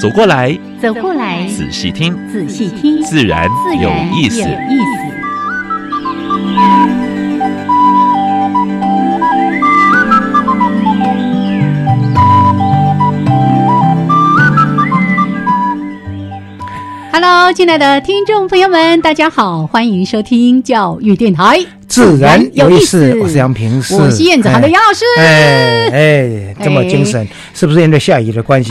[0.00, 3.48] 走过来，走过来，仔细听，仔细听，自然
[3.80, 4.42] 有意思。
[17.10, 23.18] Hello，亲爱的听众朋友们，大家好，欢迎收听教育电台，自然有意思。
[23.22, 25.04] 我是杨平，我是燕子，好的，杨老师。
[25.18, 28.70] 哎哎，这么精神，是不是因为下雨的关系？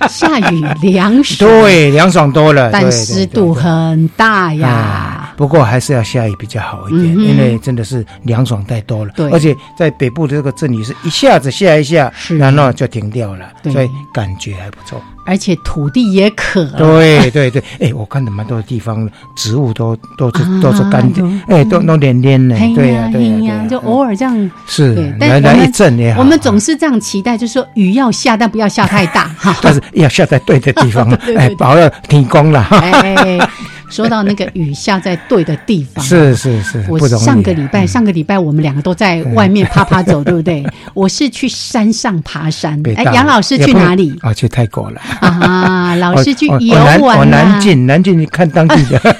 [0.08, 5.07] 下雨凉爽，对，凉爽多了，但湿度很大呀。
[5.38, 9.12] 不过还是要下雨比较好一点，因为真的是凉爽太多了。
[9.14, 15.00] 对，而且在北部的这个阵雨是一下子下一下，然后就停掉了，所以感觉还不错。
[15.24, 16.64] 而且土地也渴。
[16.78, 26.20] 对对对， 哎，我看到蛮多的地方植物都都是都是干的，哎，都都连连的，对呀对呀，就偶尔这样是来来一阵也好。
[26.20, 29.54] 我们总是这样期待，就是说雨要下，但不要下太大哈。
[29.62, 32.66] 但是要下在对的地方， 哎，保要停工了。
[32.70, 33.38] 哎，
[33.90, 40.64] 说到那个雨下在对的地方， 是是是，我上个礼拜上个礼拜我们两个都在外面 啪啪走，对不对？
[40.94, 44.16] 我是去山上爬山，哎，杨老师去哪里？
[44.20, 45.00] 啊，去泰国了。
[45.20, 49.00] 啊，老师去游玩我南进，南进看当地的。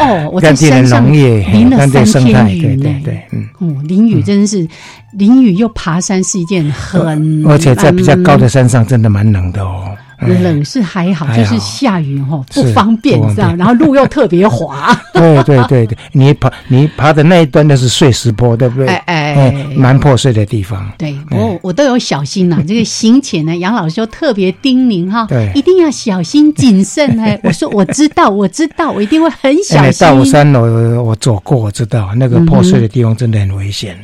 [0.00, 3.00] 哦，我在山上淋了三天雨呢。
[3.04, 4.66] 对，嗯，哦，淋雨真的是
[5.12, 9.96] 淋雨又爬山是一件很，而且在比较高的山上真的蛮冷的哦。
[10.20, 13.56] 冷是还好，就是下雨哦不方便，这样？
[13.56, 14.94] 然后路又特别滑。
[15.14, 18.86] 对对对对，你爬你爬的那一段那是碎石坡，对不对？
[18.86, 20.90] 哎哎，蛮破碎的地方。
[20.98, 22.62] 对，我我都有小心呐。
[22.66, 27.38] 这个行前呢，杨老师就特别叮咛哈，对，一定要小心谨慎哎。
[27.44, 30.06] 我说我知道，我知道，我一定会很小心。
[30.06, 33.96] 大武山我我走过，我知道那个破碎的地方真的很危险，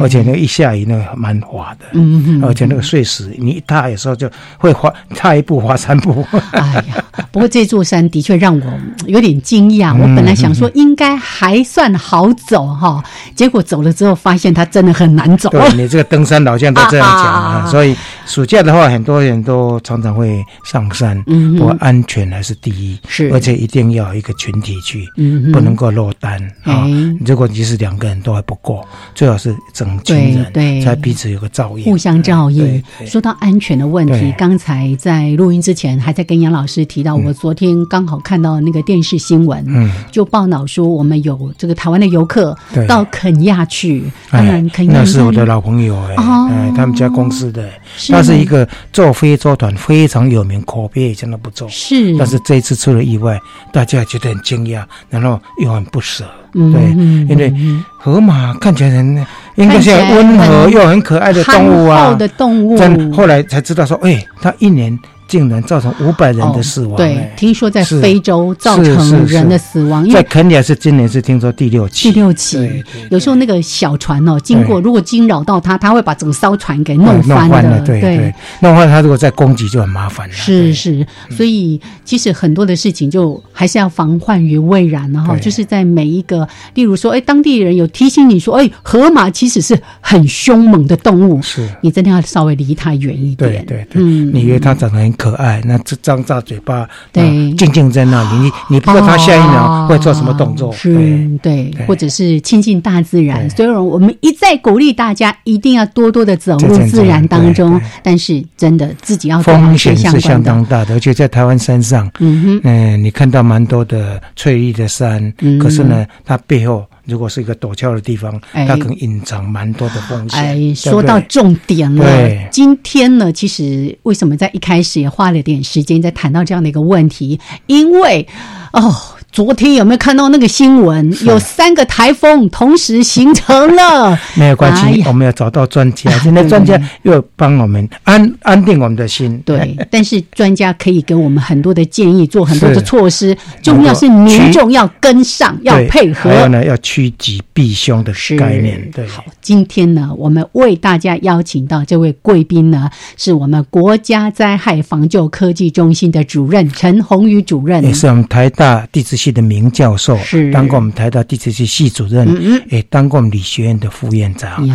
[0.00, 5.58] 而且那一下雨那个蛮滑的，嗯嗯，而且那个碎石你一踏有时候就会滑，踏一步。
[5.68, 8.66] 华山步， 哎呀，不过这座山的确让我
[9.06, 9.94] 有点惊讶。
[9.94, 15.50] 我本来想说应该还算好走哈，结果走了之后发现它真的很难走。
[15.50, 21.22] 对你这个登山老将都这样讲啊， 所以暑假的话，很多人都常常会上山。
[21.26, 26.86] 嗯，不过安全还是第一，是而且一定要一个群体去，嗯，不能够落单啊。
[27.26, 28.82] 如果即使两个人都还不够，
[29.14, 32.82] 最好是整群人，对，才彼此有个照应，互相照应。
[33.06, 35.60] 说到安全的问题，刚才在录音。
[35.60, 46.14] 之前还在跟杨老师提到，我昨天刚好看到那个电视新闻，嗯，就报道说我们有这个台湾的游客到肯亚去，当然肯亚那是我的老朋友哎，
[46.50, 47.68] 哎，他们家公司的，
[48.08, 48.38] 他是。
[48.38, 53.36] 一个做非洲团非常有名，口碑也真的不错，是，但是这一次出了意外，
[53.72, 56.90] 大家觉得很惊讶，然后又很不舍，对，
[57.28, 57.52] 因为
[57.98, 59.26] 河马看起来很
[59.56, 64.96] 应该是温和又很可爱的动物啊，的动物，真后来才知道说，哎，它一年。
[65.28, 66.96] 竟然造成五百人的死亡。
[66.96, 70.08] 对，听说在非洲造成人的死亡。
[70.08, 72.10] 在肯尼亚是今年是听说第六起。
[72.10, 77.78] 第六起，有时候那个小船哦，经过如果惊扰到它，它会把整艘船给弄翻的。
[77.80, 80.34] 对对，弄翻它如果再攻击就很麻烦了。
[80.34, 93.50] 是是，所以其实很多的事情就还是要防患于未然然后就是在每一个，例如说，哎，当地人有提醒你说，哎，河马其实是很凶猛的动物，是你真的要稍微离它远一点。
[93.50, 95.17] 对对对，嗯，你以为它长得很。
[95.18, 103.50] 可爱，那这张大嘴巴，对，静静在那里，你你不知道他下一秒会做什么动作，是，对，或者是亲近大自然。
[103.50, 107.78] 所以，我们一再鼓励大家一定要多多的走入自然当中。
[108.02, 116.86] 但是，真的自己要风险是相当大的，而且在台湾山上，嗯哼，嗯，你看到蛮多的翠绿的山，可是呢，它背后。
[117.08, 120.38] 如果是一个陡峭的地方，它可能隐藏蛮多的风险。
[120.38, 122.04] 哎，说到重点了。
[122.52, 127.40] 今天呢，其实为什么在一开始也花了点时间在谈到这样的一个问题？
[127.66, 128.28] 因为
[128.74, 128.94] 哦。
[129.30, 131.14] 昨天有没有看到那个新闻？
[131.24, 134.18] 有三个台风同时形成了。
[134.34, 136.10] 没有关系，我们要找到专家。
[136.18, 139.40] 现在专家又帮我们安安定我们的心。
[139.44, 143.36] 对，但是专家可以给我们很多的建议，做很多的措施。
[143.62, 146.30] 重要是民众要跟上，要配合。
[146.30, 148.90] 还有呢，要趋吉避凶的概念。
[148.92, 149.06] 对。
[149.06, 162.26] 好，今天呢，我们为大家邀请到这位贵宾呢，是我们国家灾害防救科技中心的主任陈宏宇主任，也是我们台大地质系的名教授，是当过我们台大地质系系主任，
[162.70, 164.68] 也当过我们理学院的副院长，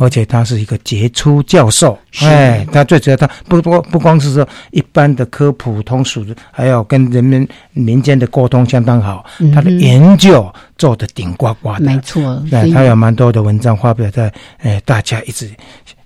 [0.00, 1.98] 而且他是一个杰出教授。
[2.20, 9.24] 哎，他最主要，他不不不光是说一般的科普通俗，还有跟人们民间的沟通相当好。
[9.54, 12.42] 他的研究做的顶呱呱的，没错。
[12.50, 15.50] 对，他有蛮多的文章发表在，哎，大家一直。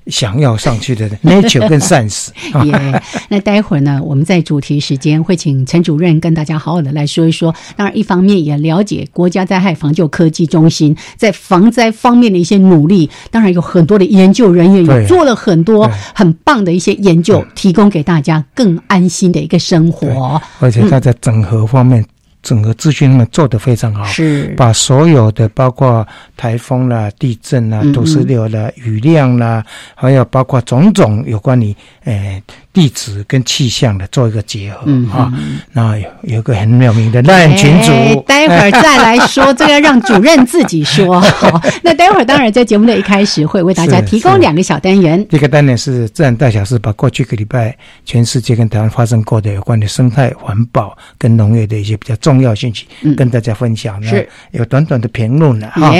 [0.06, 2.28] 想要上去的 nature 跟 science。
[2.64, 7.54] 耶，那待会儿呢，我们在主题时间会请陈主任跟大家好好的来说一说。
[7.76, 13.08] 当然，一方面也了解国家灾害防救科技中心在防灾方面的一些努力。
[13.30, 20.40] 当然，有很多的研究人员也做了很多很棒的一些研究，提供给大家更安心的一个生活。
[20.60, 22.04] 而且他在整合方面。
[22.42, 26.06] 整个资讯呢做得非常好，是把所有的包括
[26.36, 32.42] 台风啦、地震啦、土石流啦、雨量啦，还有包括种种有关你诶。
[32.72, 35.30] 地址跟气象的做一个结合啊，
[35.72, 41.20] 那有有个很有名的烂群主，待会儿再来说，这个让主任自己说。
[41.20, 45.22] 好， 那待会儿当然在节目的一开始会为大家提供两个小单元。
[45.28, 47.76] 第一个单元是自然大小事，把过去一个礼拜
[48.06, 54.02] 全世界跟台湾发生过的有关的生态环保跟农业的一些比较重要信息，跟大家分享。
[54.02, 55.92] 是，有短短的评论了哈。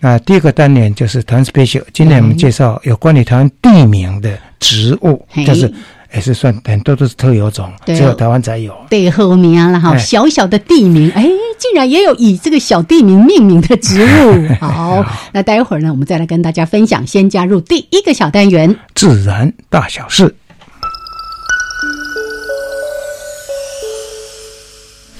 [0.00, 5.72] 那第二个单元就是台湾 special，今天我们介绍有关于台湾地名的植物，就是。
[6.14, 8.74] 也是算很多都是特有种，只有台湾才有。
[8.88, 11.22] 对，后名了哈，小小的地名，哎，
[11.58, 14.48] 竟然也有以这个小地名命名的植物。
[14.64, 17.06] 好，那待会儿呢，我们再来跟大家分享。
[17.06, 20.34] 先加入第一个小单元：自然大小事。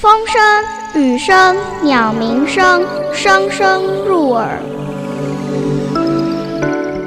[0.00, 2.82] 风声、雨声、鸟鸣声，
[3.12, 4.58] 声声入耳。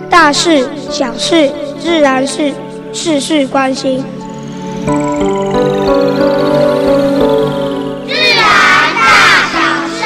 [0.09, 1.49] 大事、小事、
[1.79, 2.53] 自然事。
[2.93, 4.03] 事事关心，
[8.05, 8.43] 自然
[8.95, 9.01] 大
[9.51, 9.57] 小
[9.87, 10.03] 事。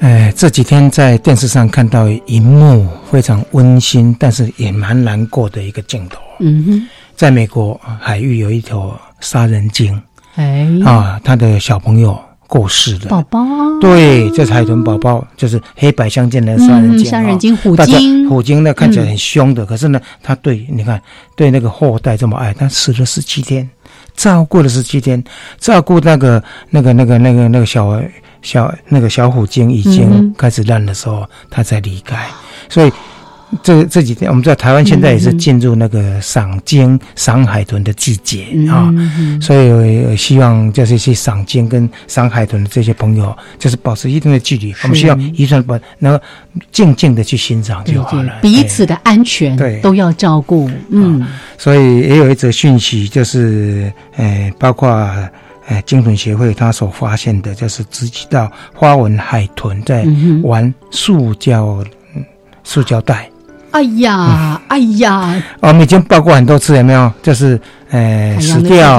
[0.00, 6.18] 哎，这几天在电视上看到一幕非常温馨，但是也蛮难过的一个镜头。
[6.40, 10.02] 嗯哼，在美国海域有一条杀人鲸，
[10.36, 12.18] 哎，啊，他的小朋友。
[12.52, 13.40] 过世的宝宝，
[13.80, 21.00] 对，这海豚宝宝就是黑白相间的杀人鲸，杀人鲸虎鲸，虎鲸呢看起来很凶的，可是呢，他对你看
[21.34, 23.66] 对那个后代这么爱，他死了十七天，
[24.14, 25.24] 照顾了十七天，
[25.58, 27.98] 照顾那个那个那个那个那个小
[28.42, 32.28] 小那个小虎鲸已经开始烂的时候，他才离开，
[32.68, 32.92] 所以。
[33.62, 38.92] 这这几天，我们知道台湾现在也是进入那个赏鲸、赏海豚的季节啊，
[39.40, 44.74] 所以希望就是去赏鲸跟赏海豚的这些朋友，就是保持一定的距离。
[44.82, 46.24] 我们需要一算把能够
[46.70, 48.32] 静静的去欣赏就好了。
[48.40, 50.70] 彼此的安全对都要照顾。
[50.88, 51.26] 嗯，
[51.58, 54.88] 所以也有一则讯息，就是呃，包括
[55.66, 60.06] 呃鲸豚协会他所发现的，就是只知道花纹海豚在
[60.42, 61.84] 玩塑胶
[62.64, 63.28] 塑胶袋。
[63.72, 65.42] 哎呀，哎呀！
[65.60, 67.10] 我们已经报过很多次，有没有？
[67.22, 67.58] 就是
[67.90, 68.98] 呃，死掉，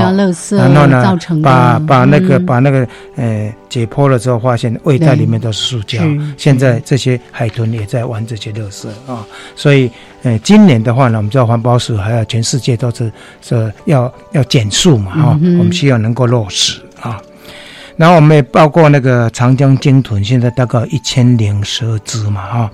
[0.52, 6.00] 然后呢，把把那个把那个呃解剖了之后，发现胃袋里面都是塑胶。
[6.38, 9.90] 现在这些海豚也在玩这些垃圾啊，所以
[10.24, 17.22] 呃，今年的话呢，我们知道环保署还有全世界都是说要要减速嘛，哈，我们希望能够落实啊。
[17.96, 22.72] 然后我们也报过那个长江鲸豚，现在大概一千零十二只嘛，哈。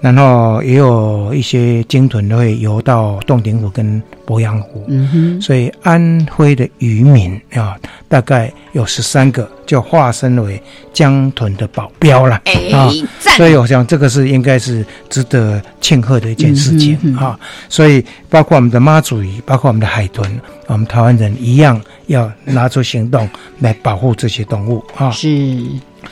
[0.00, 7.76] 然后也有一些鲸豚会游到洞庭湖跟鄱阳湖，嗯哼，所以安徽的渔民啊，
[8.08, 10.60] 大概有十三个就化身为
[10.92, 12.40] 江豚的保镖了
[12.72, 12.90] 啊，
[13.36, 17.38] 所以我想这个是应该是值得庆贺的一件事情啊。
[17.68, 20.28] 所以包括我们的妈祖鱼，包括我们的海豚，
[20.66, 23.28] 我们台湾人一样要拿出行动
[23.60, 25.10] 来保护这些动物啊。
[25.10, 25.28] 是。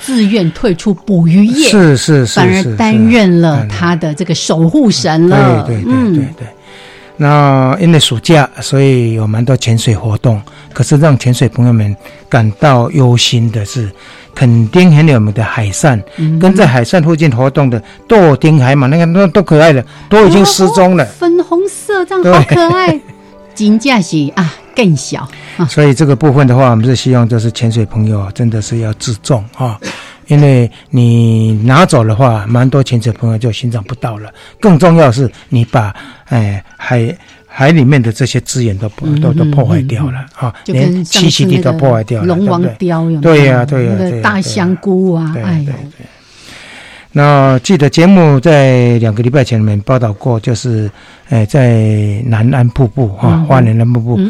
[0.01, 5.65] 自愿退出捕鱼业，是是是，反而担任了他的这个守护神了。
[5.67, 6.47] 对对对对对。
[7.17, 10.43] 那因为暑假，所以有蛮多潜水活动。
[10.73, 11.97] 可是让潜水朋友们
[12.29, 13.89] 感到忧心的是，
[14.35, 16.03] 垦丁很有名的海扇，
[16.41, 21.05] 跟在海扇附近活动的豆丁海马，那个那多可爱的，都已经失踪了。
[21.05, 23.01] 粉红色，这样好可爱。
[23.55, 24.53] 金价是啊。
[24.75, 25.29] 更小。
[25.69, 29.79] 所以这个部分的话，我们是希望就是潜水朋友真的是要自重啊，
[30.27, 34.33] 因为你拿走的话，蛮多潜水朋友就欣赏不到了。
[34.61, 35.95] 更重要是你把
[36.27, 37.17] 哎海。
[37.57, 38.89] 海里面的这些资源都
[39.23, 45.73] 都都破坏掉了啊，连栖息地都破坏掉了，龙王雕有对呀对呀，那个大香菇啊，哎呦。
[47.17, 50.91] 那记得节目在两个礼拜前面报道过，就是
[51.29, 54.21] 诶在南安瀑布哈，花莲的瀑布，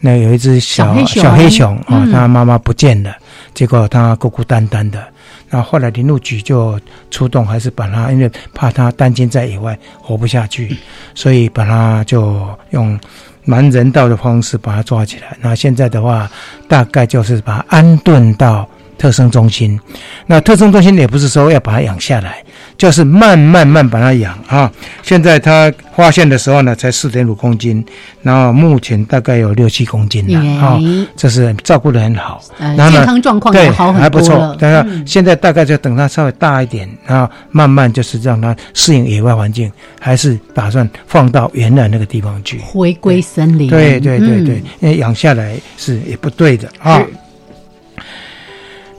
[0.00, 3.14] 那有一只小小黑熊啊，它妈妈不见了，
[3.54, 5.00] 结果它孤孤单单的。
[5.48, 6.76] 那后来林路局就
[7.08, 10.76] 出动，还是把它，因为怕它单亲在野外活不下去，
[11.14, 12.98] 所以把它就用
[13.44, 15.36] 蛮人道的方式把它抓起来。
[15.40, 16.28] 那现在的话，
[16.66, 18.68] 大概就是把它安顿到。
[18.98, 19.78] 特生中心，
[20.26, 22.42] 那特生中心也不是说要把它养下来，
[22.76, 24.70] 就是慢慢慢把它养啊。
[25.02, 27.84] 现在它发现的时候呢，才四点五公斤，
[28.22, 30.78] 然后目前大概有六七公斤了啊。
[31.16, 34.56] 这是照顾的很好，然后健康状况也好很多还不错。
[34.58, 39.70] 但是现在大概就等它稍微大一点，然后慢慢就是让它适应野外环境，
[40.00, 43.68] 还是打算放到原来那个地方去，回归森林。
[43.68, 47.02] 对对对对，因为养下来是也不对的啊。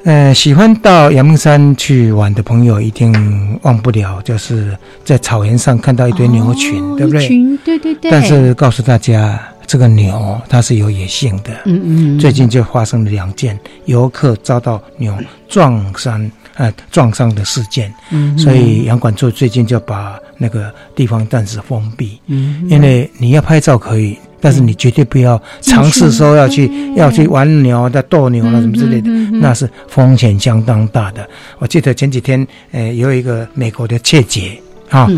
[0.05, 7.27] 呃，喜欢到阳明山去玩的朋友，一定忘不了，就是在草原上看到一堆牛群，对不对？
[7.27, 8.11] 群，对对对。
[8.11, 11.51] 但是告诉大家，这个牛它是有野性的。
[11.65, 12.19] 嗯嗯。
[12.19, 15.11] 最近就发生了两件游客遭到牛
[15.49, 17.91] 撞伤，呃，撞伤的事件。
[18.11, 18.37] 嗯。
[18.37, 22.21] 所以杨管处最近就把那个地方暂时封闭。
[22.27, 22.63] 嗯。
[22.69, 24.15] 因为你要拍照可以。
[24.45, 29.09] 但是你绝对不要尝试说要去要去玩牛的斗牛了什么之类的，
[29.41, 31.27] 那是风险相当大的。
[31.57, 34.61] 我记得前几天，呃，有一个美国的窃贼
[34.91, 35.09] 啊，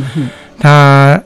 [0.58, 1.22] 他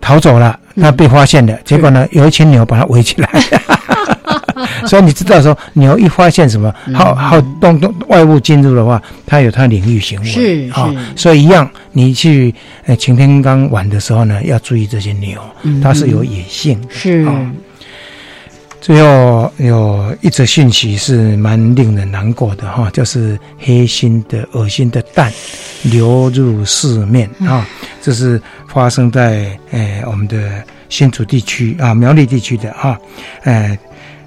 [0.00, 3.30] 逃走了，他被发现了，结果呢，有一群牛把他围起来。
[4.86, 10.26] 所以你知道说牛一发现什么好好动动外物进入的话，它有它领域行为。
[10.26, 12.54] 是啊，所以一样，你去
[12.86, 15.40] 呃擎天岗玩的时候呢，要注意这些牛，
[15.82, 17.26] 它是有野性是。
[18.80, 25.32] 最后有一则讯息是蛮令人难过的哈，就是黑心的恶心的蛋
[25.82, 27.66] 流入市面啊，
[28.00, 32.98] 这是发生在呃我们的新竹地区啊苗栗地区的啊，
[33.42, 33.76] 呃。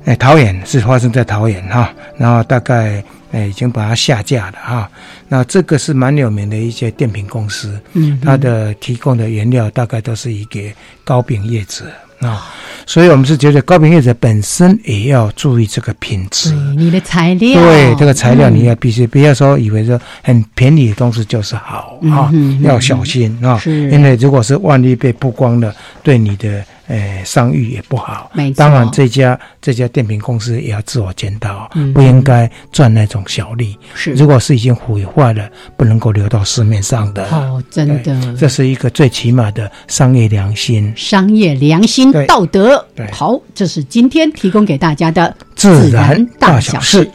[0.06, 4.90] 哎，桃园是发生在桃园哈，然后大概哎已经把它下架了哈。
[5.28, 11.86] 那这个是蛮有名的一些电瓶公司，嗯，它的提供的原料大概都是以给糕饼叶子
[12.20, 12.52] 啊，
[12.88, 22.32] 所以我们是觉得高饼叶子本身也要注意这个品质，你的材料，对这个材料你要必须不要说以为说很便宜的东西就是好啊，
[22.62, 26.66] 要小心啊，因为如果是万一被曝光了，对你的。
[26.88, 28.32] 诶，商誉也不好。
[28.56, 33.78] 当然，这家这家电瓶公司也要自我检讨，不应该赚那种小利。
[33.94, 37.26] 是，如果是已经毁坏了，不能够流到市面上的。
[37.30, 40.92] 哦，真的，这是一个最起码的商业良心。
[40.96, 42.86] 商业良心道德。
[43.12, 47.10] 好，这是今天提供给大家的自然大小事。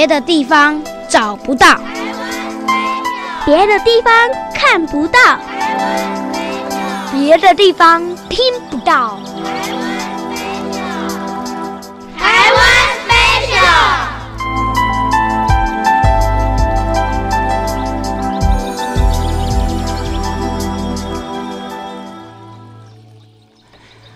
[0.00, 1.78] 别的地方找不到，
[3.44, 4.10] 别的地方
[4.54, 5.38] 看不到，
[7.12, 8.38] 别的地方听
[8.70, 9.20] 不到。
[12.18, 12.62] 台湾
[13.04, 13.60] special。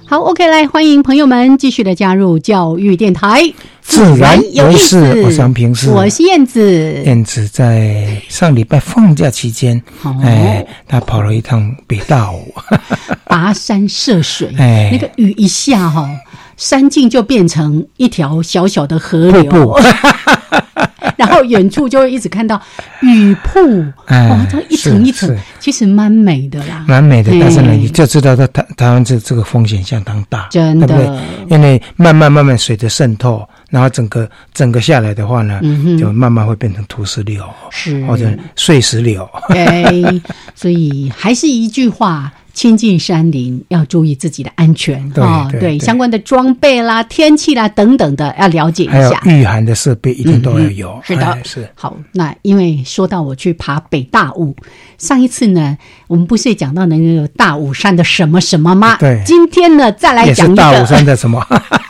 [0.07, 3.53] 好，OK，来欢迎朋友们继续的加入教育电台。
[3.87, 7.03] 自然有意思，我想平时我是燕子。
[7.05, 9.81] 燕子在上礼拜放假期间，
[10.23, 12.53] 哎，他跑了一趟北大武，
[13.29, 14.53] 跋山涉水。
[14.59, 16.09] 哎，那个雨一下哈，
[16.57, 19.79] 山径就变成一条小小的河流。
[21.17, 22.61] 然后远处就会一直看到
[23.01, 23.61] 雨瀑，
[24.09, 27.31] 哇，这一层一层，其实蛮美的啦，蛮美的。
[27.41, 31.17] 但是呢，你就知道，它台台湾这这个风险相当大，真的，
[31.49, 35.61] 因为慢慢慢慢水的渗透，然后整个整个下来的话呢，
[35.99, 39.29] 就慢慢会变成土石流，是或者碎石流。
[39.51, 39.93] 哎，
[40.55, 42.33] 所以还是一句话。
[42.55, 49.21] 亲近山林要注意自己的安全啊，对相关的装备啦、天气啦等等的要了解一下。
[49.25, 51.01] 御寒的设备一定都要有。
[51.05, 51.97] 是的，是好。
[52.13, 54.55] 那因为说到我去爬北大雾，
[54.99, 58.97] 上一次呢，我们不是也讲到那个大武山的什么什么吗？
[59.01, 59.21] 对。
[59.27, 61.45] 今天呢，再来讲大武山的什么？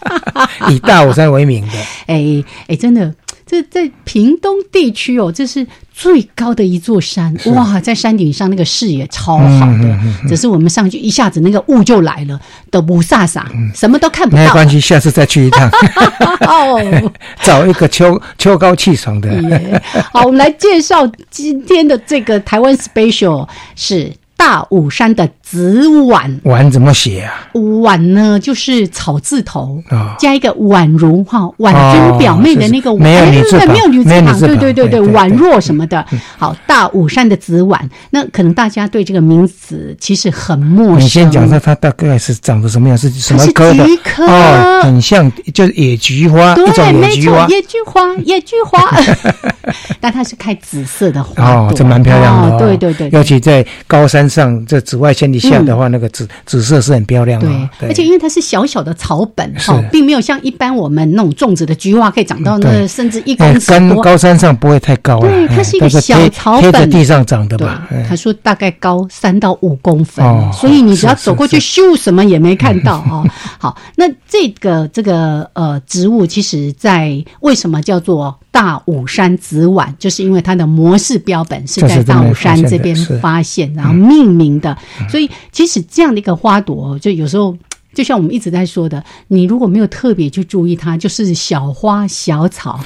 [0.71, 1.73] 以大武山为名的。
[2.09, 3.15] 哎哎，真的。
[3.55, 13.45] 这在屏东地区哦，这是最高的一座山哇，在山顶上那个视野超好的，只是我们上去一下子那个雾就来了，都不飒飒，
[13.75, 14.43] 什么都看不到。
[14.43, 15.71] 没关系，下次再去一趟。
[16.49, 19.31] 哦， 找一个秋秋高气爽的。
[20.13, 24.13] 好，我们来介绍今天的这个台湾 special 是。
[24.37, 27.47] 大武山的紫婉，婉怎么写啊？
[27.81, 29.81] 婉呢，就是草字头，
[30.19, 36.05] 加一个宛如哈，婉君表妹的那个没有女字旁，没有女字旁，对对对对，宛若什么的。
[36.37, 41.05] 好，大武山的紫婉，那可能大家对这个名字其实很陌生。
[41.05, 42.99] 你先讲说它大概是长得什么样？
[42.99, 43.87] 是什么科的？
[44.27, 48.91] 哦，很像就是野菊花，一种野菊花，野菊花， 野菊花。
[50.01, 52.59] 但它是开紫色的花哦，这蛮漂亮的。
[52.59, 54.25] 对对对，尤其在高山。
[54.25, 57.49] 上这紫外线一下的话，那个紫紫色是很漂亮的。
[57.79, 64.03] 对，而且因为它是小小的草本哈，并没有像一般我们那种种植的菊花可以长到那甚至一公尺多。
[64.03, 67.89] 高山上不会太高，对，它是一个小草本在地上长的吧？
[68.09, 73.25] 他说大概高三到五公分，所以你只要走过去咻，什么也没看到哦。
[73.59, 78.37] 好，那这个这个呃植物，其实在为什么叫做？
[78.55, 84.79] 大武山紫菀，就是因为它的模式标本是在大武山这边发现，然后命名的。
[85.11, 87.57] 所以，其实这样的一个花朵，就有时候
[87.93, 92.81] 就像我们一直在说的，你如果没有特别去注意它，就是小花小草。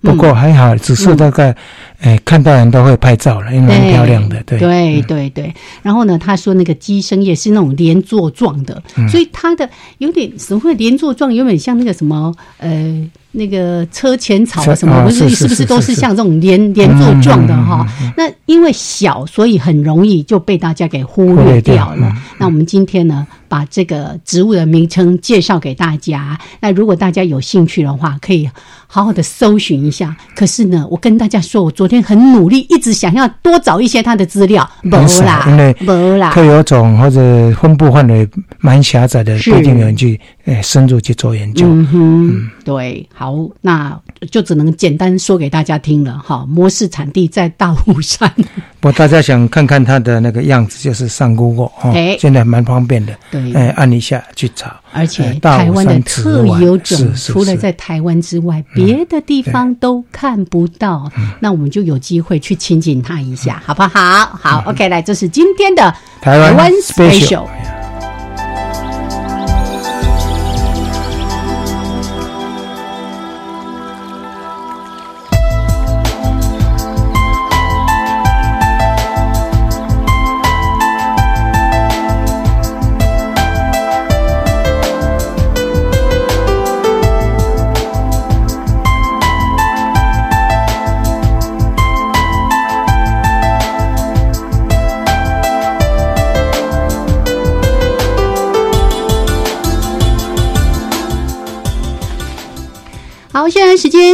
[0.00, 1.54] 不过还好，只是大概，
[2.00, 4.42] 哎，看到人都会拍照了，因为很漂亮的。
[4.42, 5.54] 对对对对。
[5.80, 9.68] 然后呢，他说那个鸡生叶是那种连座状的，所以它的
[9.98, 13.10] 有点什么会连座状，有点像那个什么呃。
[13.32, 17.86] 那个车前草什么不是是不是都是像这种连连座状的哈？
[18.16, 22.12] 那因为小，所以很容易就被大家给忽略掉了。
[22.38, 26.38] 那我们今天呢，把这个植物的名称介绍给大家。
[26.60, 28.48] 那如果大家有兴趣的话，可以
[28.86, 30.14] 好好的搜寻一下。
[30.34, 38.28] 可是呢，我跟大家说，我昨天很努力，一直想要多找一些它的资料，没啦，因为没啦，特有种或者分布范围
[38.60, 41.66] 蛮狭窄的，不一定有人去诶深入去做研究。
[41.68, 43.08] 嗯哼，对。
[43.14, 43.98] 好，那
[44.30, 46.44] 就只能简单说给大家听了哈。
[46.48, 48.32] 模式产地在大雾山，
[48.80, 53.14] 不过大家想看看它的那个样子，就是上 Google 哈，现在蛮方便的。
[53.30, 54.80] 对，哎，按一下去查。
[54.94, 61.10] 而且台湾的特有种，除了在台湾之外，别的地方都看不到。
[61.40, 64.26] 那我们就有机会去亲近它一下，好不好？
[64.40, 67.46] 好，OK，来，这是今天的台湾 special。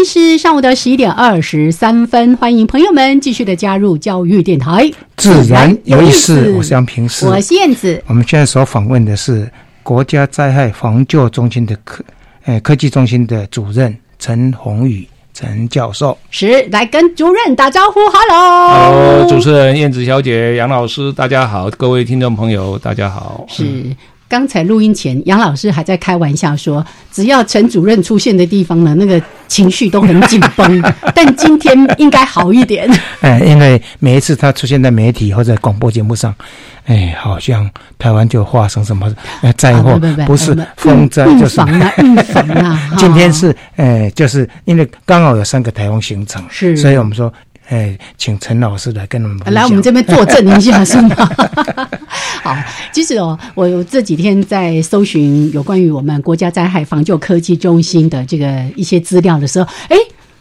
[0.09, 6.51] 是上午的十一点二十三分，欢迎朋友们继续的加入教育电台，自然有意思。
[6.53, 8.03] 我是杨平时，我是燕子。
[8.07, 9.47] 我们现在所访问的是
[9.83, 12.03] 国家灾害防救中心的科，
[12.47, 16.17] 呃，科技中心的主任陈宏宇陈教授。
[16.31, 18.69] 是，来跟主任打招呼，Hello。
[18.71, 23.45] Hello，主持人燕子小姐、杨老师，大家好，各位听众朋友，大家好。
[23.47, 23.65] 是。
[24.29, 30.83] 刚才录音前，杨老师还在开玩笑说，只要陈主任出现的地方呢，那个情绪都很紧绷。
[31.15, 32.89] 但今天应该好一点。
[33.23, 36.35] 哎，因为每一次他出现在媒体或者广播节目上，
[36.85, 39.11] 哎，好像台湾就发生什么
[39.57, 41.59] 灾祸，不是风灾就是。
[42.05, 42.95] 预防啊！
[42.99, 47.33] 今天是哎，就是因为刚好有三个台风形成，是，所以我们说。
[47.69, 51.15] 哎，请陈老师来跟我们来我们这边作证一下，是吗？
[52.43, 52.57] 好，
[52.93, 59.97] 其实哦，我这几天在搜寻有关于我们国家灾害防救科技中心的这个一些资料的时候，哎，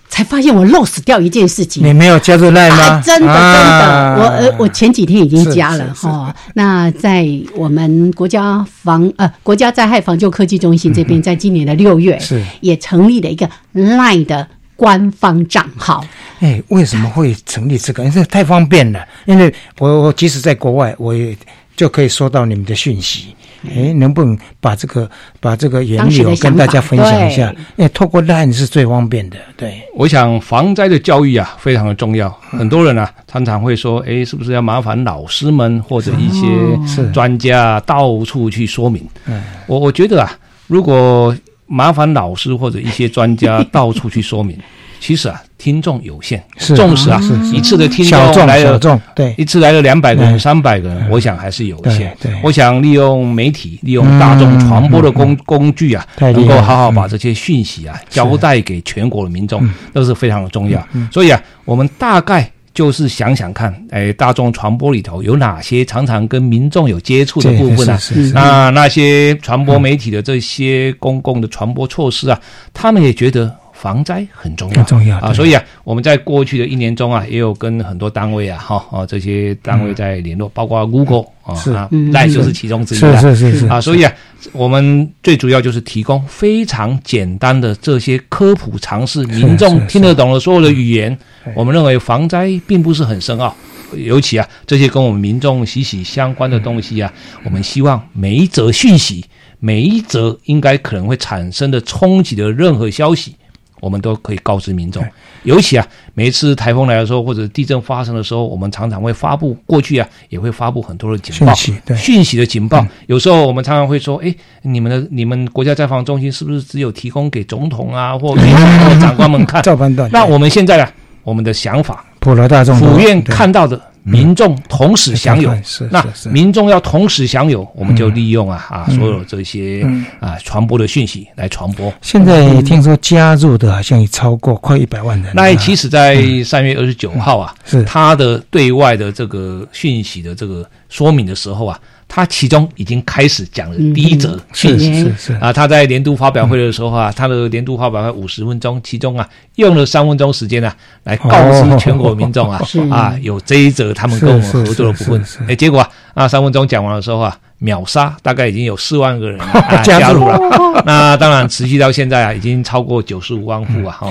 [0.08, 1.86] 才发现我漏死掉一件事情。
[1.86, 3.02] 你没有加入赖吗？
[3.02, 6.34] 真的，真的，我呃，我前几天已经加了哈。
[6.54, 14.48] 那在我们国家防呃国家灾害防救科技中心这边，在今年的六月是也成立了一个赖的。
[14.78, 16.06] 官方账号，
[16.40, 18.06] 哎，为什么会成立这个？
[18.06, 19.06] 因为太方便了。
[19.26, 21.36] 因为我我即使在国外，我也
[21.76, 23.36] 就可以收到你们的讯息。
[23.76, 25.10] 哎，能不能把这个
[25.40, 27.52] 把这个原理跟大家分享一下？
[27.76, 29.38] 因为透过 LINE 是最方便的。
[29.58, 32.30] 对，我想防灾的教育啊非常的重要。
[32.52, 39.04] 很多人啊常常会说，哎，是不是要麻烦老师们或者一些专家到处去说明？
[39.26, 40.32] 嗯，我我觉得啊，
[40.68, 41.36] 如果
[41.68, 44.58] 麻烦老师或者一些专家 到处去说明。
[45.00, 46.44] 其实啊，听众有限，
[46.76, 47.22] 重视啊
[47.54, 48.04] 一次的听
[48.34, 48.80] 众来了，
[49.16, 52.18] 对，一次来了两百个人、三百个人，我想还是有限。
[52.20, 60.84] 对，我想利用媒体、利用大众传播的工工具啊，能够好好把这些讯息啊交代给全国的民众，都是非常的重要。
[61.12, 68.00] 所以啊，我们大概就是想想看，哎，大众传播里头有哪些常常跟民众有接触的部分啊？
[68.36, 72.40] 那那些传播媒体的这些公共的传播措施啊，
[72.76, 73.52] 他们也觉得。
[73.80, 75.32] 防灾很重要，很重要啊！
[75.32, 83.80] 所以啊，我们在过去的一年中啊，也有跟很多单位啊，哈啊这些单位在联络，包括 Google 啊，是啊，那就是其中之一是是是是啊！
[83.80, 84.12] 所以啊，
[84.52, 91.16] 我们最主要就是提供非常简单的这些科普常识，民众听得懂的所有的语言。
[91.54, 93.56] 我们认为防灾并不是很深奥，
[93.94, 97.14] 尤其啊，这些跟我们民众息息相关的东西啊，
[97.46, 99.24] 我们希望每一则讯息，
[99.60, 103.36] 每一则应该可能会产生的冲击的任何消息。
[103.80, 105.04] 我们都可以告知民众，
[105.44, 109.56] 尤其啊，每一次台风来的时候，或者地震发生的时候，我们常常会发布。
[109.66, 111.54] 过去啊，也会发布很多的警报，
[111.96, 112.86] 讯息的警报。
[113.06, 119.62] 有时候我们常常会说：“哎，你们的你们国家灾防中心是不是只有提供给总统啊或院长官们看？
[120.12, 120.92] ”那我们现在啊，
[121.24, 123.80] 我们的想法，普罗大众府院看到的。
[124.04, 125.52] 民众同时享有，
[125.92, 129.86] 那民众要同时享有，我们就利用啊啊所有这些
[130.20, 131.94] 啊传播的讯息来传播。
[132.02, 135.32] 现在听说加入的好像已超过快一百万人。
[135.36, 141.80] 那其实，在三月二十九号啊，是他的对外的这个讯息的这个说明的时候啊。
[142.08, 145.34] 他其中已经开始讲了第一则讯息。
[145.40, 150.72] 啊，他在年度发表会的时候啊，他的年度发表会五十分钟，其中啊用了三分钟时间呢
[151.04, 157.38] 来告知全国民众啊啊有这一则他们跟我们合作的部分，哎，结果啊三分钟讲完的时候啊。
[157.60, 159.40] 秒杀，大概已经有四万个人
[159.84, 160.40] 加入了。
[160.86, 163.98] 那当然，持续到现在啊，已经超过九十五万户啊。
[164.00, 164.10] 哈，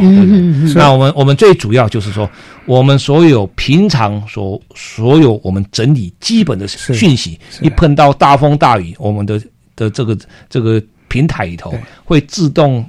[0.75, 2.29] 那我们我们最主要就是说，
[2.65, 9.41] 我们所有平常所所有我们整理基本的讯息，一碰到大风大雨，我们的
[9.77, 10.19] 的这个
[10.51, 11.73] 这个平台里头
[12.05, 12.85] 会自动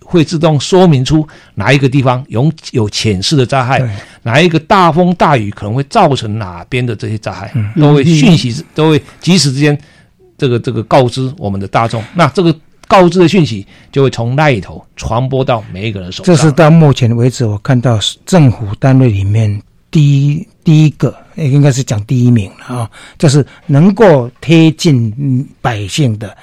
[0.00, 3.80] 会自动说明出哪一个地方有有潜势的灾害，
[4.24, 9.78] 哪一个大风大雨可能会造成哪边的这些灾害，都会讯息都会及时之间。
[10.42, 12.52] 这个这个告知我们的大众，那这个
[12.88, 16.34] 告知的讯息就会从那一头传播到每一个人手上。
[16.34, 26.36] 这是到目前为止我看到政府单位里面第一第一个，应该是讲第一名了啊，就是能够贴近百姓的。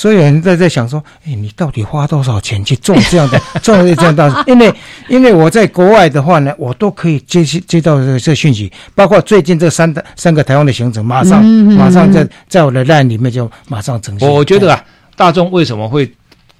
[0.00, 4.44] 所以有人在在想说，哎，你到底花多少钱去种这样的 做这样的？
[4.46, 4.72] 因为
[5.08, 14.26] 因为我在国外的话呢，我都可以接接到这个这讯息，包括最近这三三个台湾的行程，马上马上在在我的 line 里面就马上呈现。
[14.26, 14.82] 我觉得啊，
[15.16, 16.10] 大众为什么会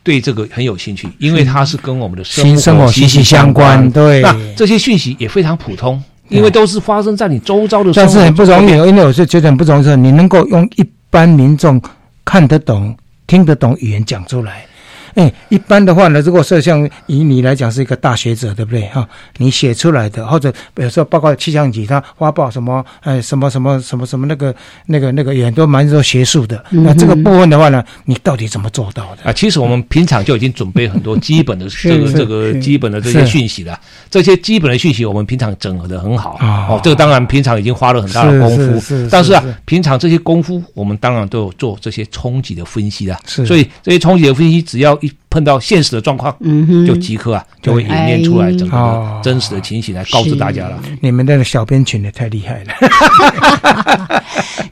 [0.02, 1.08] 对这个很有兴趣？
[1.16, 2.44] 因为它是跟我们的生
[2.76, 3.90] 活息息相关。
[3.90, 5.98] 对，那这些讯息也非常普通，
[6.28, 7.90] 因为都是发生在你周遭的。
[7.94, 11.80] 但是很不容易，因为我是觉得很不容易，你能够用一般民众
[12.22, 12.94] 看得懂。
[13.30, 14.69] 听得懂语言讲出来。
[15.14, 18.82] 哎，一般的话呢，如果是像以你来讲是一个大学者，对不对？
[18.88, 19.06] 哈，
[19.38, 24.54] 你写出来的，或者比如说包括气象局它发报什么，哎，什么什么什么什么那个
[24.86, 26.64] 那个那个也都蛮多学术的。
[26.70, 29.24] 那这个部分的话呢，你到底怎么做到的？
[29.24, 33.78] 啊，其实我们平常就已经准备很多基本的这个这个基本的这些讯息了。
[34.08, 36.38] 这些基本的讯息我们平常整合的很好。
[36.40, 38.80] 哦，这个当然平常已经花了很大的功夫。
[38.80, 43.18] 是但是啊，平常这些功夫我们当然都有做这些冲击的分析的。
[43.26, 43.44] 是。
[43.44, 44.99] 所以这些冲击的分析只要。
[45.00, 46.86] 一碰到现实的状况，嗯哼。
[46.86, 50.78] 就即刻啊，就会演练出来整个真实的情形来告知大家了。
[51.00, 54.20] 你们的小编群也太厉害了。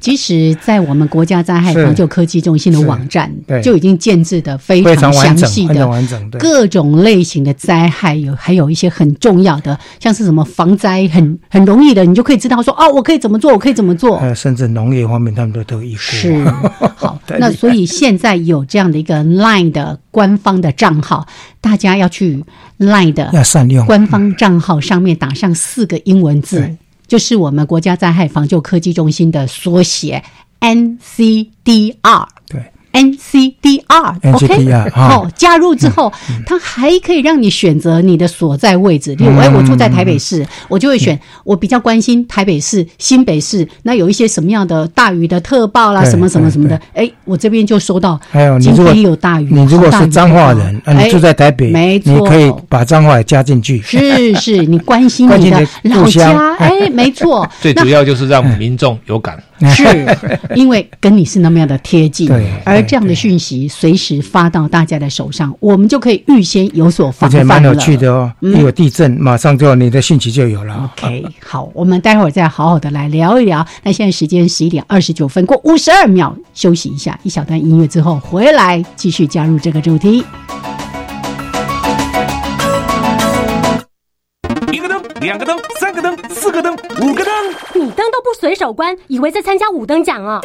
[0.01, 3.31] 其实，在我们国家灾害防救科技中心的网站，
[3.63, 14.19] 就已经建制的非常详细的完整各种类型的灾害，有还有一些很重要的，像是什么防灾很很容易的，你就可以知道说哦，我可以怎么做，我可以怎么做。
[14.19, 15.99] 呃，甚至农业方面，他们都都一过。
[15.99, 16.45] 是。
[16.97, 21.27] 好， 那所以现在有这样的一个 Line 的官方的账号，
[21.61, 22.45] 大家要去
[22.79, 26.77] Line 的要善用官方账号上面打上四个英文字。
[27.07, 30.23] 就是我们国家灾害防救科技中心的缩写
[30.61, 32.27] NCDR。
[32.93, 36.13] 对，NCDR，OK，好，加入之后，
[36.47, 39.15] 它还可以让你选择你的所在位置。
[39.17, 43.67] 例如，哎，我住在台北市，我就会选我比较关心台北市、新北市。
[43.83, 48.19] 那有一些什么样的大雨的特报啦，什么什么什么的，哎，我这边就收到。
[48.31, 53.81] 还有，你如果有大雨，你如果是彰化人，你住在台北，没错，你可以把彰化也加进去。
[53.83, 57.49] 是是，你关心你的老家，哎，没错。
[57.61, 59.43] 最主要就是让民众有感。
[59.75, 59.85] 是，
[60.55, 62.31] 因为跟你是那么样的贴近，
[62.79, 67.45] 而这样的讯息随时发到大家的手上，我们就可以预先有所防范了。
[67.45, 70.91] 蛮有趣的哦，一有地震，马上就你的讯息就有了。
[70.97, 73.67] OK，好，我们待会儿再好好的来聊一聊。
[73.83, 80.25] 那现在时间十一点二十九分过五十二秒，休息一下，一小段音乐之后回来继续加入这个主题。
[85.21, 87.35] 两个灯，三个灯，四个灯，五个灯，
[87.75, 90.41] 你灯都不随手关，以为在参加五灯奖哦。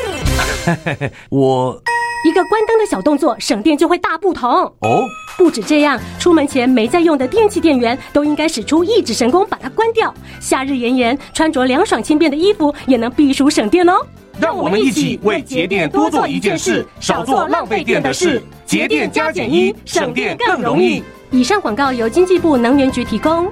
[1.29, 1.79] 我
[2.25, 5.05] 一个关灯的小动作，省电就会大不同哦。
[5.37, 10.13] 不止这样，出门前没在用的电器电源，都应该使出一指神功把它关掉。
[10.39, 13.93] 夏日炎炎，穿着凉爽轻便的衣服也能避暑省电哦。
[14.39, 18.41] 让我们一起为节电多做一件事，少做浪费电的事。
[18.65, 21.03] 节电加减一，省电更容易。
[21.29, 23.51] 以上广告由经济部能源局提供。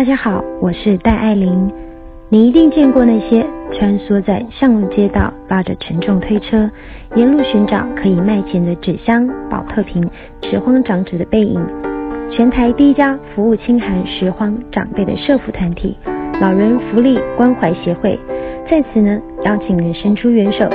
[0.00, 1.70] 大家好，我是戴爱玲。
[2.30, 6.70] 你一定见过那些穿梭在巷路街道、拉着沉重推车，
[7.16, 10.02] 沿路寻找可以卖钱的纸箱、保特瓶、
[10.42, 11.60] 拾荒长者的背影。
[12.30, 15.94] 全台第一家服务清寒拾荒长辈的社福团体——
[16.40, 18.18] 老人福利关怀协会，
[18.70, 20.66] 在此呢邀请您伸出援手，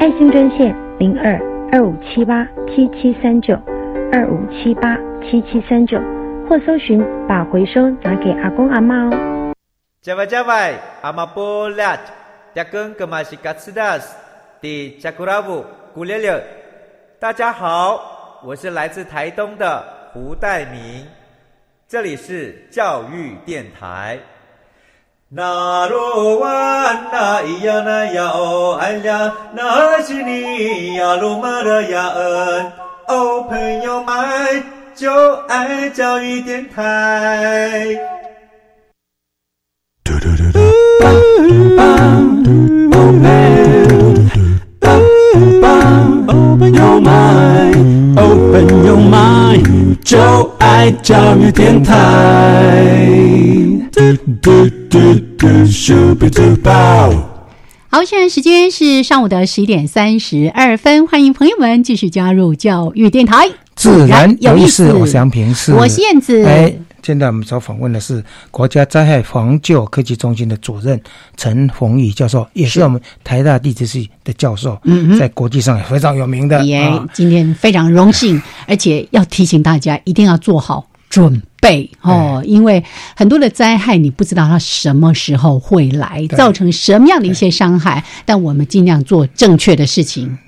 [0.00, 3.56] 爱心专线零二二五七八七七三九
[4.10, 5.96] 二五七八七七三九。
[6.48, 9.54] 或搜寻把回收拿给阿公阿妈哦。
[10.02, 11.98] 加外加外，阿妈波拉，
[12.54, 14.14] 扎根格玛西卡斯达斯，
[14.60, 16.44] 的加古拉布古列列。
[17.18, 21.06] 大家好，我是来自台东的胡代明，
[21.88, 24.18] 这里是教育电台。
[25.30, 32.72] 那罗哇那咿呀那呀哦哎呀，那是你呀鲁玛的呀恩
[33.08, 34.83] 哦朋友们。
[34.96, 35.10] 就
[35.48, 37.96] 爱教育电台。
[40.04, 40.60] 嘟嘟嘟嘟
[41.48, 41.84] 嘟嘟
[46.28, 50.16] Open your mind, open your mind，就
[50.58, 51.96] 爱教育电台。
[57.90, 63.48] 好，现在时间是上午的十一点三十二分，欢迎朋友们继续加入教育电台。
[63.74, 66.44] 自然有意思，我是杨平，是我是燕子。
[66.44, 71.00] 哎，现在我们所访问的是国家灾害防救科技中心的主任
[71.36, 76.64] 陈宏宇教授，也是我们台大地质系的教授，嗯，在国际上也非常有名的。
[76.64, 82.82] 耶，今天非常荣幸，而且要提醒大家一定要做好准备哦，因为
[83.16, 90.38] 很多的灾害你不知道它什么时候会来，造成什么样的一些伤害，但我们尽量做正确的事情。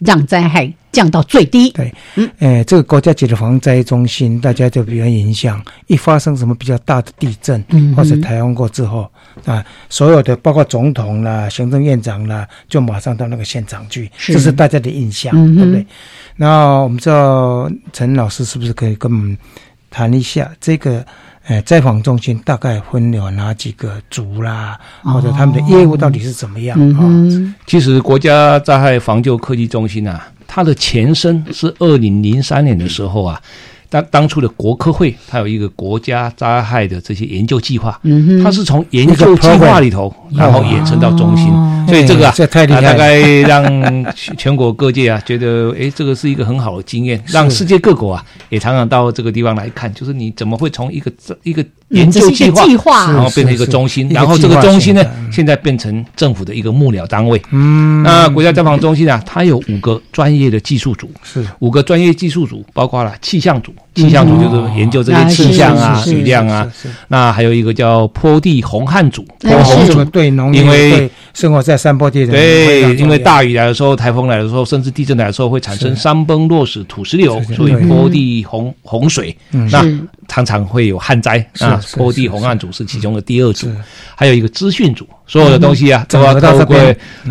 [0.00, 1.70] 让灾害降到最低。
[1.70, 5.62] 对，嗯，诶，这个国家级的防灾中心，大家就比较影响。
[5.86, 9.10] 一发生什么比较大的地震，嗯，或者台风过之后，
[9.44, 15.86] 啊，所有的包括总统啦、行政院长啦，就马上到那个现场去，这是大家的印象，对不对？
[16.36, 19.36] 那我们知道陈老师是不是可以跟我们
[19.90, 21.04] 谈一下这个？
[21.50, 24.78] 哎，灾防中心大概分了哪几个组啦？
[25.02, 27.02] 或者他们的业务到底是怎么样啊？
[27.66, 33.42] 其实国家灾害防救科技中心啊，它的前身是二零零三年的时候啊。
[33.90, 38.00] 当当初的国科会，它有一个国家灾害的这些研究计划，
[38.42, 39.80] 它是从研究计划。
[39.80, 41.46] 里头，然后衍生到中心，
[41.88, 42.34] 所以这个啊，
[42.82, 43.64] 大概让
[44.36, 51.10] 全国各界啊觉得，哎，这个是一个很好的经验，让世界各国啊也常常到这个地方来看，就是你怎么会从一个
[51.42, 51.64] 一个。
[51.90, 57.40] 研究计划，然后变成一个中心，然后这个中心呢，现在变成政府的一个幕僚单位。
[57.50, 61.44] 嗯，那国家灾防中心啊，它有五个专业的技术组，是。
[61.58, 66.66] 五个专业技术组，包括了气象组，气象组就是研究这些气象啊、雨量啊。
[67.08, 70.04] 那还有一个叫坡地洪旱组，坡洪组。
[70.06, 79.84] 对农因为生活在山坡地的对，因为大雨来的时候、台风来的时候，甚至地震来的时候，会产生山崩落石、土石流，所以坡地洪洪水，那
[80.30, 81.78] 常常会有旱灾啊。
[81.94, 83.66] 坡地洪旱组是其中的第二组，
[84.14, 86.76] 还有一个资讯组，所有的东西啊都要透过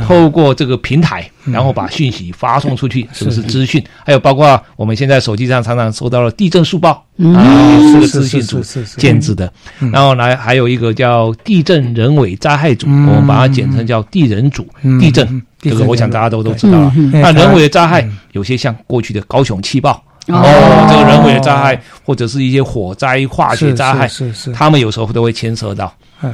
[0.05, 3.81] 透过这个平台，然后把讯息发送出去，是不是资讯？
[4.05, 7.05] 还有包括我们现在手机上常常收到了地震速报。
[7.35, 7.43] 啊，
[7.91, 8.61] 是个资讯组
[8.97, 9.51] 建制的，
[9.91, 14.65] 然后来还有一个叫地震人为灾害组，我们把它简称叫地人组。
[15.01, 16.93] 地震这个我想大家都都知道了。
[17.11, 25.93] 那人为的灾害有些像过去的高雄气爆，哦，这个人为的灾害或者是一些火灾、化学灾害，是是，他们有时候都会牵涉到。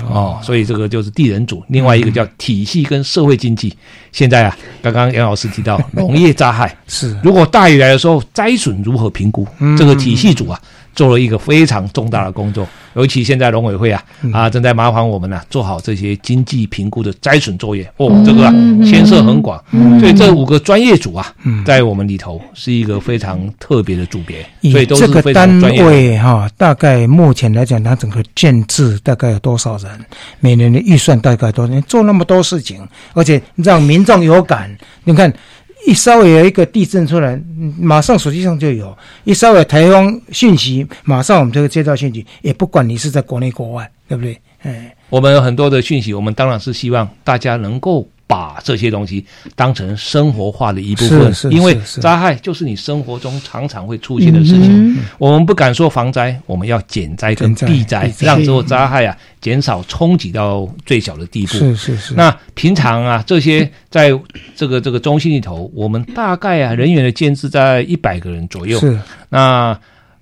[0.10, 3.76] 哦，所以这个就是地人组，另外一个叫体系跟社会经济。
[4.12, 9.48] 现在啊，刚刚杨老师提到农业灾害 是，如果大雨来的时候，灾损如何评估？
[9.78, 10.60] 这个体系组啊。
[10.96, 14.02] 做了一个非常重大的工作，尤其现在农委会啊
[14.34, 18.50] 啊正在麻烦我们呢做好这些经济评估的摘损作业哦，这个
[18.84, 19.62] 牵涉很广，
[20.00, 21.34] 所以这五个专业组啊，
[21.66, 24.38] 在我们里头是一个非常特别的组别，
[24.72, 26.50] 所以都是非常专业哈。
[26.58, 29.90] 大概目前来讲，它整个建制大概有多少人？
[30.40, 31.82] 每年的预算大概多少？
[31.82, 35.32] 做那么多事情，而且让民众有感，你看。
[35.86, 37.40] 一稍微有一个地震出来，
[37.80, 38.88] 马上手机上就有；
[39.24, 44.38] 一稍微台风讯息，马上我们就会接到讯息，也不管你是在国内国外，对不对？
[44.64, 48.08] 哎，我们有很多的讯息，我们当然是希望大家能够。
[48.28, 49.24] 把这些东西
[49.56, 54.98] 当成生活化的一部分，因为灾害就是你生活中常常会出现的事情。
[55.20, 61.54] 我们不敢说防灾，我们要减灾跟避灾，让这个灾害啊减少冲击到最小的地步。
[61.54, 62.14] 是是是。
[62.16, 64.12] 那平常啊，这些在
[64.56, 68.80] 这个这个中心里头，我们大概啊人员的建制在一百个人左右。
[68.80, 69.00] 是。
[69.30, 69.80] 那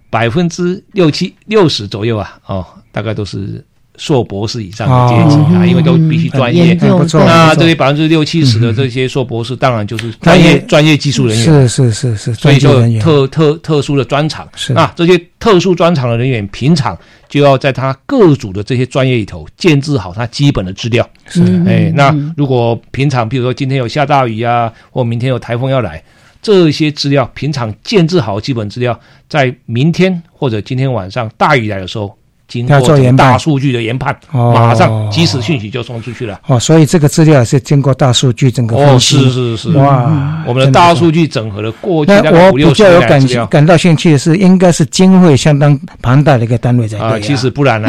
[0.10, 3.64] 百分之六七六十左右啊，哦，大概都是。
[3.98, 6.76] 硕博士以上的阶级啊，因为都必须专业。
[7.14, 11.46] 那这些百分之六七十的这些硕博士，当然就是专业专业技术人员。
[11.46, 14.48] 是是是是，所以就特特特殊的专长。
[14.56, 16.98] 是那这些特殊专长的人员，平常
[17.30, 21.08] 就要在他各组的这些专业里头建制好他基本的资料。
[21.28, 26.04] 是哎，那如果平常，比如说今天有下大雨啊，或明天有台风要来，
[26.42, 32.18] 这些资料平常建制好基本资料，在明天或者今天晚上大雨来的时候。
[32.54, 36.40] 经过大数据的研判，马上即时讯息就送出去了。
[36.46, 39.18] 哦，所以这个资料是经过大数据整个分析。
[39.18, 47.20] 哦，是是是，哇，我们的大数据整合了过去那我比较有感感到兴趣的是，应该是经费相当庞大的一个单位才对啊。
[47.20, 47.88] 其实不然呢，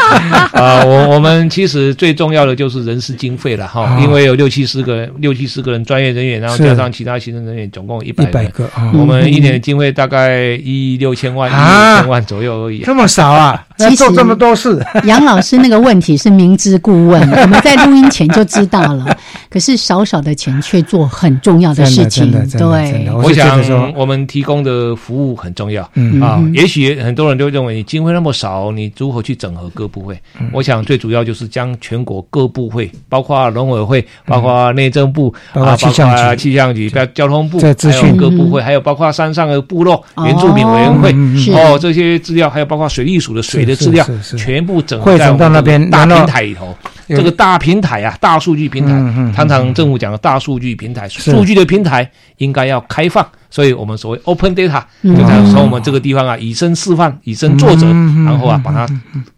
[0.52, 8.68] 啊，我我们其实最重要的就是人事经费了哈，因为有六七十个六七十个人专业人员，然后加上其他行政人员，总共一百个。
[8.94, 12.78] 我们一年的经费大概一亿六千万、一亿千万左右而已。
[12.84, 13.64] 这么少啊？
[13.96, 19.16] 做这么多事， 杨老师那个问题是明知故问， 我们在录音前就知道了。
[19.50, 23.08] 可是少少的钱却做很重要的事情，对。
[23.14, 25.82] 我想我们提供的服务很重要。
[26.20, 26.42] 啊。
[26.52, 30.20] 也许很多人都认为你经费那么少，你如何去整合各部会？
[30.52, 37.68] 我想最主要就是将全国各部会，包括农委会，包括内政部啊，包括气象局、气象局、交通部，还
[38.08, 41.12] 有各部会，还有包括山上的部落原住民委员会。
[41.54, 44.04] 哦，这些资料，还有包括水利署的水的资料，
[44.36, 46.76] 全部整合在我们大平台里头。
[47.08, 48.92] 这个大平台啊，大数据平台，
[49.34, 57.86] 常常政府讲的大数据平台，数据的平台应该要开放，所以我们所谓 open data，就在从我们这个地方啊，以身示范，以身作则，
[58.26, 58.86] 然后啊，把它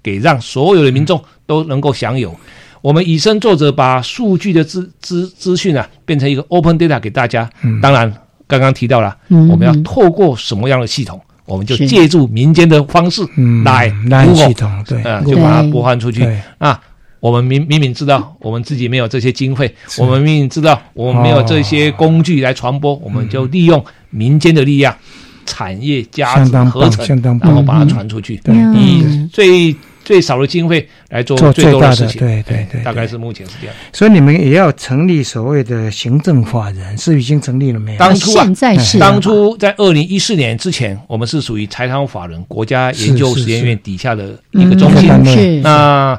[0.03, 2.35] 给让所有的民众都能够享有。
[2.83, 7.49] 我们以身作则，把数据的资资资讯啊，变成一个 open data 给大家。
[7.81, 8.13] 当然，
[8.49, 13.23] 刚刚提到了，我们要透过什么样的系统，我们就借助民间的方式
[13.65, 13.93] 来
[14.25, 16.27] 如系统，对，就把它播放出去。
[16.57, 16.81] 啊。
[17.21, 24.97] 我们明明明知道我们自己没有这些经费，我们明明知道我们没有这些工具来传播，我们就利用民间的力量，
[25.45, 28.41] 产业加合成，然后把它传出去，
[28.75, 32.21] 以最最少的经费来做最多的事情。
[32.21, 33.77] 对对对，大概是目前是这样。
[33.93, 37.99] 所以你们也要成立所谓的行政法人，是已经成立了没有？
[37.99, 45.61] 当初啊，现在是当初在二零一四年之前，我们是属于财商法人国家研究实验院底下的一个中心。
[45.63, 46.19] 那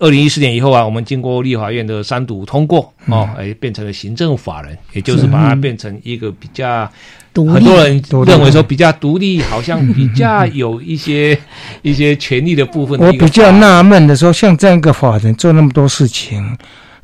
[0.00, 6.88] 二零一四年以后啊，我们经过立法院的三读通过哦，哎，变成了行政法人，也就是把它变成一个比较，
[7.34, 11.38] 很多人认为说比较独立，好像比较有一些
[11.82, 12.98] 一些权利的部分。
[12.98, 16.56] 我比较纳闷的说，像这样一个法人做那么多事情，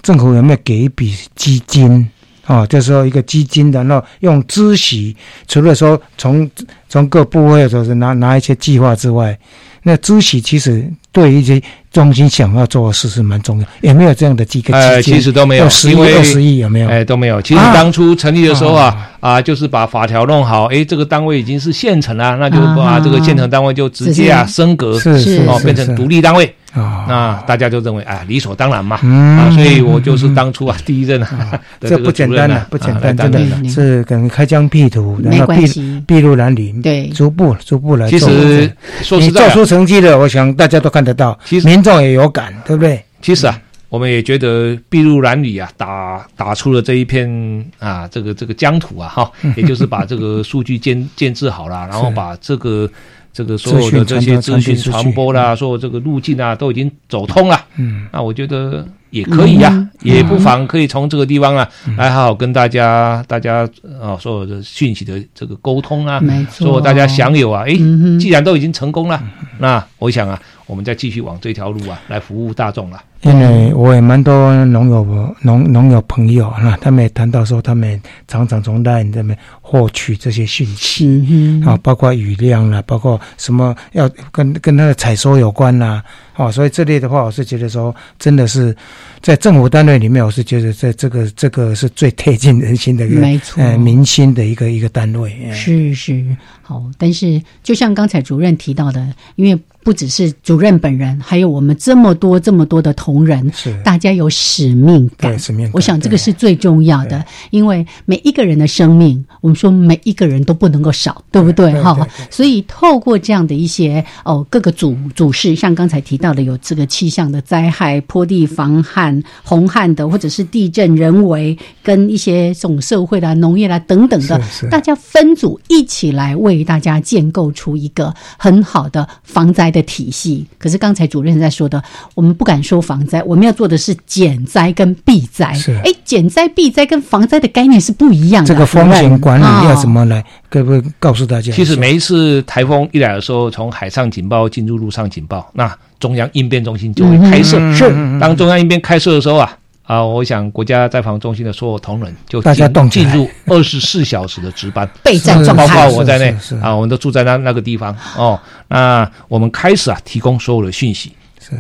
[0.03, 2.09] 政府有没有给一笔基金
[2.47, 2.67] 啊？
[2.67, 6.51] 就是说一个基金，然后用孳息，除了说从
[6.89, 9.39] 从各部位或者是拿拿一些计划之外。
[9.87, 14.75] 那知悉其实对一些中心想要做的事是蛮重要，也没有这样的几个？
[14.75, 16.89] 呃，其实都没有，十亿、二十亿有没有？
[16.89, 17.41] 哎，都没有。
[17.43, 26.53] 其实当初成立的时候啊，啊，就是把法条弄好，哎，这个单位已经是县城了，那就把这个县城单位就直接啊升格，是哦，变成独立单位。
[26.75, 33.41] 啊，那大家就认为啊，理所当然嘛，啊，所以我就是当初啊第一任啊， 这不简单了，不简单，真的。
[33.69, 38.09] 是可能开疆辟土，然后筚筚路蓝缕，对，逐步逐步来。
[38.09, 38.71] 其实
[39.03, 43.01] 说实在，做出成绩的，我想大家都看得到，其实民众也有感，对不对？
[43.23, 43.57] 其实啊，
[43.89, 52.91] 我们也觉得筚路蓝缕啊，打打出了这一片啊，这个这个疆土啊，哈，也就是把这个数据建建制好了，然后把这个。
[53.35, 57.61] 这个所有的这些资讯传播啦，所有这个路径啊，都已经走通了。
[57.77, 61.69] 嗯，那我觉得也可以呀，也不妨可以从这个地方啊，
[61.99, 63.69] 来好好跟大家、大家
[64.01, 67.75] 啊，所有的讯息的这个沟通啊，所有大家享有啊，哎，
[68.19, 69.23] 既然都已经成功了，
[69.59, 70.41] 那我想啊。
[70.67, 72.99] 我们再继续往这条路啊，来服务大众了。
[73.25, 86.05] 因为我也蛮多农友、农农友朋友啊，他们也谈到说，他们常常从那这边获取这些讯息啊，包括雨量啦，包括什么要跟跟他的采收有关啦。
[86.35, 88.77] 啊，所以这类的话，我是觉得说，真的是
[89.25, 95.51] 在政府单位里面，我是觉得在这个这个是最贴近人心的一个，没错，呃，民心的一个一个单位。
[95.51, 96.23] 是是
[96.61, 99.59] 好，但是就像刚才主任提到的，因为。
[99.85, 105.39] 不只是主任本人，还有我们这么多这么多的同仁，是大家有使命感。
[105.39, 111.71] 使命感，我想这个是最重要的，因为每一个人的生命，我们说每一个人都不能够少，对不对？
[111.83, 111.95] 哈，
[112.31, 124.41] 所以透过这样的一些哦，各个主主事，像刚才提到的，有这个气象的灾害、坡地防旱、洪旱的，或者是地震、人为跟一些这种社会啦、农业啦等等的，
[124.71, 129.65] 大家分组一起来为大家建构出一个很好的防灾。
[129.75, 131.83] 的体系，可是刚才主任在说的，
[132.15, 135.53] 我们不敢说防灾，我们要做的是减灾跟避灾。
[135.55, 138.49] 是，哎，减灾避灾跟防灾的概念是不一样的。
[138.49, 140.25] 这个风险管理要怎么来？
[140.49, 141.51] 可不可以告诉大家？
[141.51, 147.59] 其实每一次台风一来的时候，从海上警报进入陆上警报，那中央应变中心就会开设。
[147.73, 147.89] 是，
[148.21, 149.57] 当中央应变开设的时候啊。
[149.87, 158.39] 啊，我想国家在防中心的所有同仁就大家动进入二十四小时的值班备战状态，包括我在内啊，我们都住在那那个地方哦。
[158.69, 161.53] 那我们开始啊，提供所有的讯息是。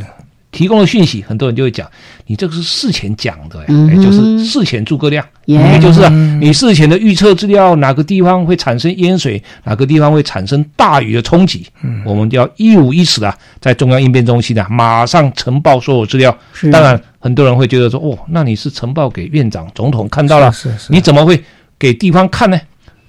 [0.55, 1.85] 提供的讯息，很多人就会讲，
[2.27, 6.09] 你这个是事前讲的，哎，就是事前诸葛亮，也就是啊，
[6.41, 11.67] 你事前的预测资料，哪个地方会产生淹水，哪个地方会产生大雨的冲击，
[12.05, 16.35] 我们就要一五一十的在中央应变中心啊马上呈报所有资料。
[16.71, 21.43] 当然，很多人会觉得说，哦，那你是呈报给院长、总统看到了，是是，你怎么会
[21.77, 22.61] 给地方看呢？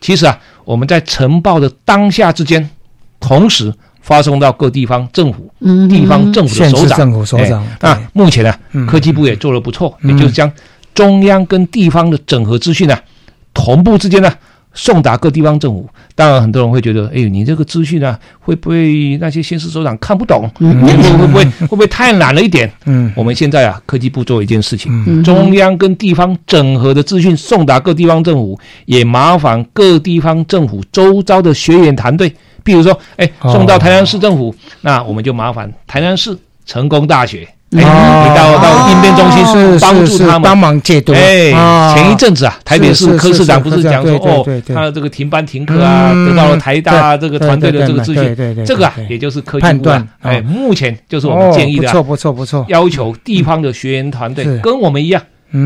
[0.02, 2.68] 其实啊，我们在呈报的当下之间，
[3.20, 3.72] 同时。
[4.06, 5.51] 发送到各地方政府、
[5.89, 6.97] 地方政府的首长。
[6.99, 7.66] 政府首长。
[7.82, 8.53] 那目前呢，
[8.88, 10.49] 科技部也做得不错，也就是将
[10.93, 12.95] 中央跟地方的整合资讯呢，
[13.51, 14.32] 同步之间呢，
[14.76, 15.89] 送达各地方政府。
[16.14, 20.47] 当然，很多人会觉得，哎，你这个资讯呢，会不会那些县市首长看不懂？
[20.60, 22.72] 会会不会会不会太难了一点？
[22.86, 32.32] 嗯，我们现在啊，科技部做一件事情，中央跟地方整合的资讯送达各地方政府，也麻烦各地方政府周遭的学员团队。
[32.66, 36.36] 比如说，哎，送到台南市政府，那我们就麻烦台南市
[36.66, 37.47] 成功大学，
[37.78, 40.41] 哎，你到到应变中心是帮助他们。
[40.41, 41.13] 帮忙解毒。
[41.13, 41.51] 哎，
[41.93, 44.43] 前一阵子啊，台北市科市长不是讲说，哦，
[44.74, 48.36] 他的这个停班停课啊，得到了台大这个团队的这个资讯，
[48.66, 55.22] 这个啊，也就是科技部啊，哎，目前就是我们建议的，不错不错不错，要求地方的学员团队跟我们一样，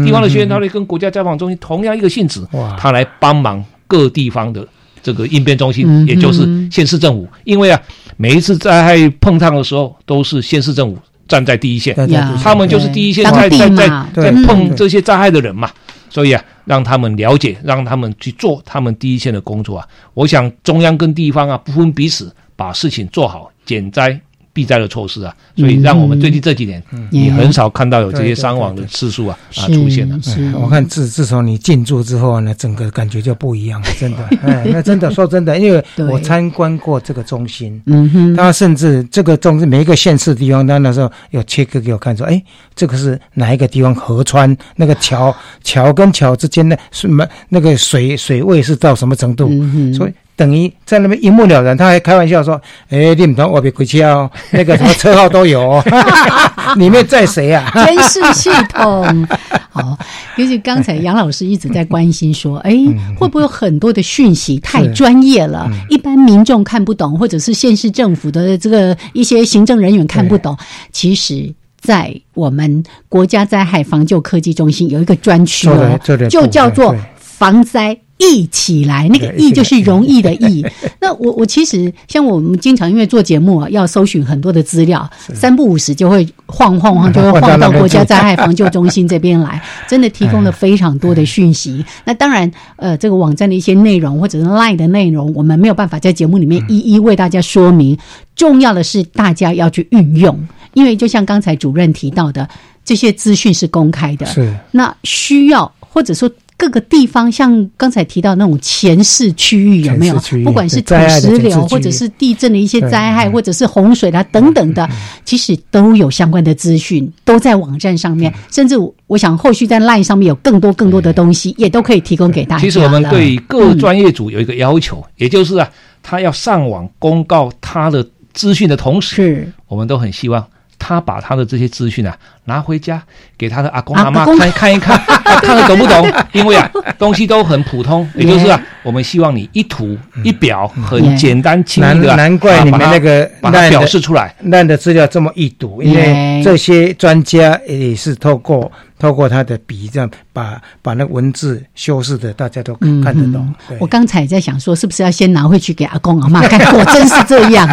[0.06, 2.45] 地方的学员团队跟国家交防中心同样一个性质，
[2.78, 4.68] 他来帮忙各地方的。
[5.02, 7.82] 这个应变中心，也就是县市政府，因为啊，
[8.18, 11.95] 每一次灾害碰上的时候，都是县市政府站在第一线，
[12.43, 15.70] 他们就是第一线在在在在碰这些灾害的人嘛，
[16.10, 19.88] 所以啊，让他们了解，让他们去做他们第一线的工作啊。
[20.14, 24.20] 我想中央跟地方啊，不分彼此，把事情做好，减灾。
[24.60, 30.20] 避灾的措施啊，所以让我们最近这几年也很少看到有这些伤亡的次数啊啊出现了。
[30.62, 34.18] 我看自自从你进驻之后呢，整个感觉就不一样了， 真的。
[34.43, 35.82] 哎，那真的说真的，因为
[36.12, 42.43] 我参观过这个中心，嗯哼，他甚至这个中心每一个县市地方，他那时候有切割给我看，说，哎，
[42.76, 45.34] 这个是哪一个地方河川那个桥
[45.64, 49.47] 桥跟桥之间的什么那个水水位是到什么程度？
[49.93, 50.12] 所以。
[50.40, 55.84] 等于在那边一目了然，他还开玩笑说：“哎，你们同我别回去哦， 那个什么车号都有，
[56.80, 57.70] 里面载谁啊？
[57.74, 59.28] 监视系统。
[59.70, 59.98] ”好，
[60.38, 62.72] 尤其刚才杨老师一直在关心说，哎，
[63.18, 70.58] 会不会有很多的讯息太专业了，一般民众看不懂，或者是县市政府的这个一些行政人员看不懂？
[70.94, 77.98] 其实，在我们国家灾害防救科技中心有一个专区哦，就叫做防灾。
[78.20, 80.63] 易起来，那个易就是容易的易。
[80.99, 91.84] 那我我其实像我们经常因为做节目啊，要搜寻很多的资料，三不五时就会晃晃晃， 就会晃到国家灾害防救中心这边来，真的提供了非常多的讯息。
[92.03, 97.97] 那当然，呃，这个网站的一些内容或者是 Line 的内容，我们没有办法在节目里面一一为大家说明。
[98.36, 102.47] 重要的是大家要去运用，因为就像刚才主任提到的，
[102.84, 106.30] 这些资讯是公开的，是那需要或者说。
[106.60, 110.16] 各个地方，像刚才提到那种前世区域有没有？
[110.43, 114.88] 不管是土石流，或者是地震的一些灾害，或者是洪水啦等等的，
[115.24, 118.34] 其实都有相关的资讯，都在网站上面。
[118.51, 118.76] 甚至
[119.07, 122.62] 我想后续在 LINE 上面有更多更多的东西，也都可以提供给大家。
[122.62, 125.70] 其实我们对各专业组有一个要求，也就是啊，
[126.03, 130.45] 他要上网公告他的资讯的同时，我们都很希望。
[130.80, 133.00] 他把他的这些资讯啊拿回家
[133.38, 134.98] 给他的阿公阿妈看看一看，
[135.44, 136.12] 看得懂不懂？
[136.32, 148.72] 因为啊东西都很普通，也就是啊我们希望你一图一表很简单轻易的，难怪你们那个把它表示出来，烂的资料这么易读，因为这些专家也是透过。
[149.00, 153.52] 透过他的笔，这样把把那文字修饰的，大家都看得懂。
[153.80, 156.60] 我刚才在想说，是不是要先拿回去给阿公阿妈 看？
[156.74, 157.68] 果真是这样。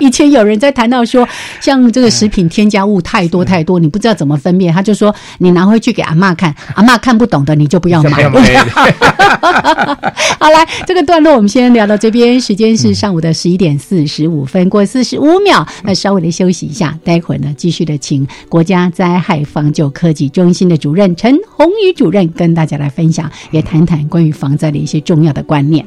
[0.00, 1.28] 以前有人在谈到说，
[1.60, 8.10] 像这个食品添加物太多太多，你不知道怎么分辨，他就说你拿回去给阿妈看， 阿妈看不懂的你就不要买。
[10.40, 20.13] 好，来这个段落我们先聊到这边，时间是上午的十一点四十五分过四十五秒，那稍微的休息一下，待会儿呢继续的请国家灾害防救科。
[20.14, 25.84] 及中心的主任陈宏宇主任跟大家来分享，也谈谈关于防灾的一些重要的观念。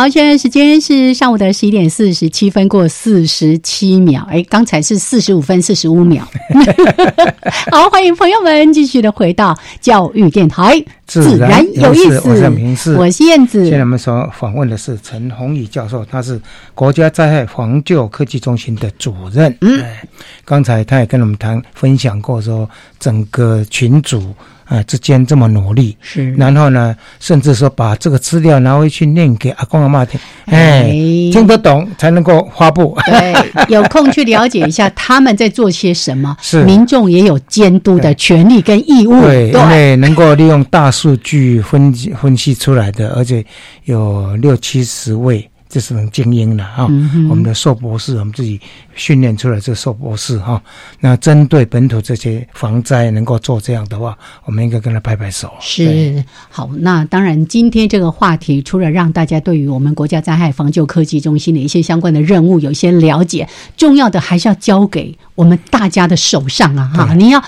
[0.00, 4.26] 好，现在时间是上午的十一点四十七分过四十七秒。
[4.30, 6.26] 哎，刚才是四十五分四十五秒。
[7.70, 12.22] 好，欢迎朋友们继续的回到教育电台，自然有意思。
[12.24, 13.62] 我是明世，我是燕子。
[13.64, 16.40] 现在我们所访问的是陈宏宇教授，他是
[16.74, 19.54] 国家灾害防救科技中心的主任。
[19.60, 19.84] 嗯，
[20.46, 22.66] 刚才他也跟我们谈分享过，说
[22.98, 24.34] 整个群组。
[24.70, 30.84] 啊，之间这么努力，是，然后呢，甚至说把这个资料拿回去念给阿公阿妈听，哎，
[31.32, 32.96] 听得懂才能够发布。
[33.04, 33.34] 对，
[33.68, 36.36] 有空去了解一下他们在做些什么。
[36.40, 39.20] 是，民众也有监督的权利跟义务。
[39.22, 43.44] 对，因为能够利用大数据分分析出来的，而且
[43.86, 45.50] 有六七十位。
[45.70, 46.84] 这是能精英的哈。
[47.30, 48.60] 我们的硕博士，我们自己
[48.94, 50.60] 训练出来这硕博士哈。
[50.98, 55.50] 那针对本土这些防灾能够做这样的话，我们应该跟他拍拍手。
[55.60, 66.90] 是好，那当然今天这个话题，除了让大家对于我们国家灾害防救科技中心的一些相关的任务有一些了解，重要的还是要交给我们大家的手上啊！
[66.92, 67.42] 哈，你要。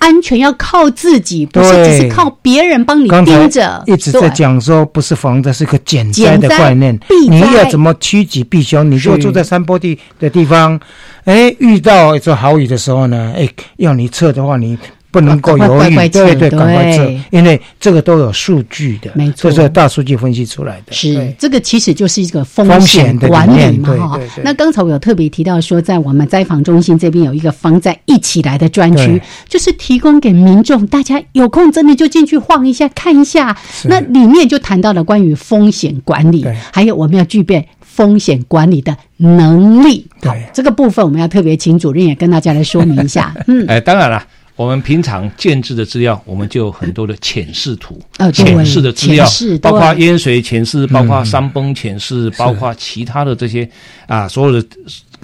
[0.00, 3.82] 安全要靠自己，不是只是靠别人帮你盯着。
[3.86, 6.98] 一直在讲说，不是防灾，是个减灾的概念。
[7.30, 8.90] 你要怎么趋吉避凶？
[8.90, 10.78] 你就住在山坡地的地方，
[11.24, 14.76] 哎，遇到一座好雨的时候呢，哎，要你撤的话，你。
[15.10, 20.92] 不能够犹豫， 对对，赶快撤，因为这个都有数据的，没错，这是大数据分析出来的。
[20.92, 24.20] 是这个其实就是一个风险管理嘛，哈。
[24.42, 33.56] 那刚才我有特别提到说，在我们灾防中心这边有一个防灾一起来的专区，就是提供给民众，大家有空真的就进去晃一下，看一下。
[33.84, 40.06] 那里面就谈到了关于风险管理，还有我们要具备风险管理的能力。
[40.20, 43.34] 对这个部分，我们要特别请主任也跟大家来说明一下。
[43.46, 44.22] 嗯， 哎，当然了。
[44.60, 47.98] 我们平常建制的资料，我们就有很多的浅视图，
[48.30, 49.26] 浅视的资料，
[49.62, 53.66] 包括淹水浅视，包括山崩浅视，包括其他的这些
[54.06, 54.68] 啊，所有的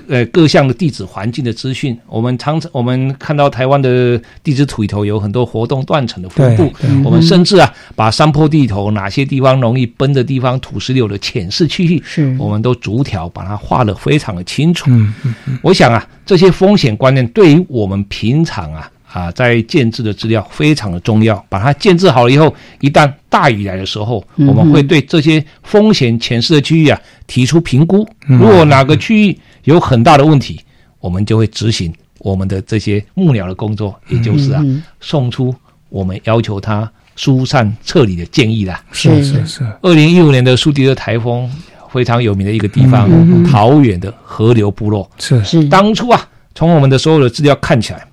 [0.09, 1.95] 呃各项的地质环境的资讯。
[2.07, 6.73] 我们常常我们看到台湾的地质图里头有很多活动断层的分布，
[7.05, 14.87] 我们甚至啊把山坡地头哪些地方容易崩的地方、土石流的浅视区域，是我们都逐条把它画的非常的清楚。
[14.89, 18.91] 嗯嗯，我想啊，这些风险观念对于我们平常啊。
[19.17, 28.07] 啊，在建制的资料非常的重要，把它建制好了以后，一旦大雨来的时候，我们会对这些风险潜势的区域啊提出评估。
[28.27, 30.61] 如果哪个区域有很大的问题，
[31.01, 34.63] 我们就会执行我们的这些幕僚的工作，也就是啊，
[35.01, 35.55] 送出
[35.89, 38.85] 我们要求他疏散撤离的建议啦。
[38.93, 39.67] 是是是。
[39.81, 41.51] 二零一五年的苏迪的台风
[41.91, 43.09] 非常有名的一个地方，
[43.45, 45.65] 桃园的河流部落是是。
[45.71, 48.07] 当初啊，从我们的所有的资料看起来，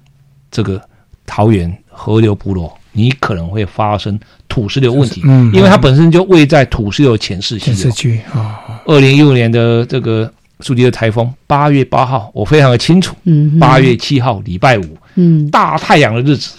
[0.50, 0.82] 这个。
[1.36, 8.80] 桃园河流部落，你可能会发生土石流问题，嗯，因为它本身就位在土石流前世区啊。
[8.86, 16.54] 二零一五年的这个苏迪的台风，八月八号，我非常的清楚，嗯，八月七号礼拜五，嗯，大太阳的日子，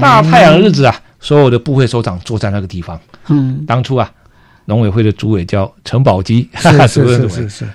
[0.00, 2.98] 大太阳的日子啊，所有的部会首长坐在那个地方，
[3.28, 4.10] 嗯，当初啊，
[4.64, 7.68] 农委会的主委叫陈宝基，是是 是是，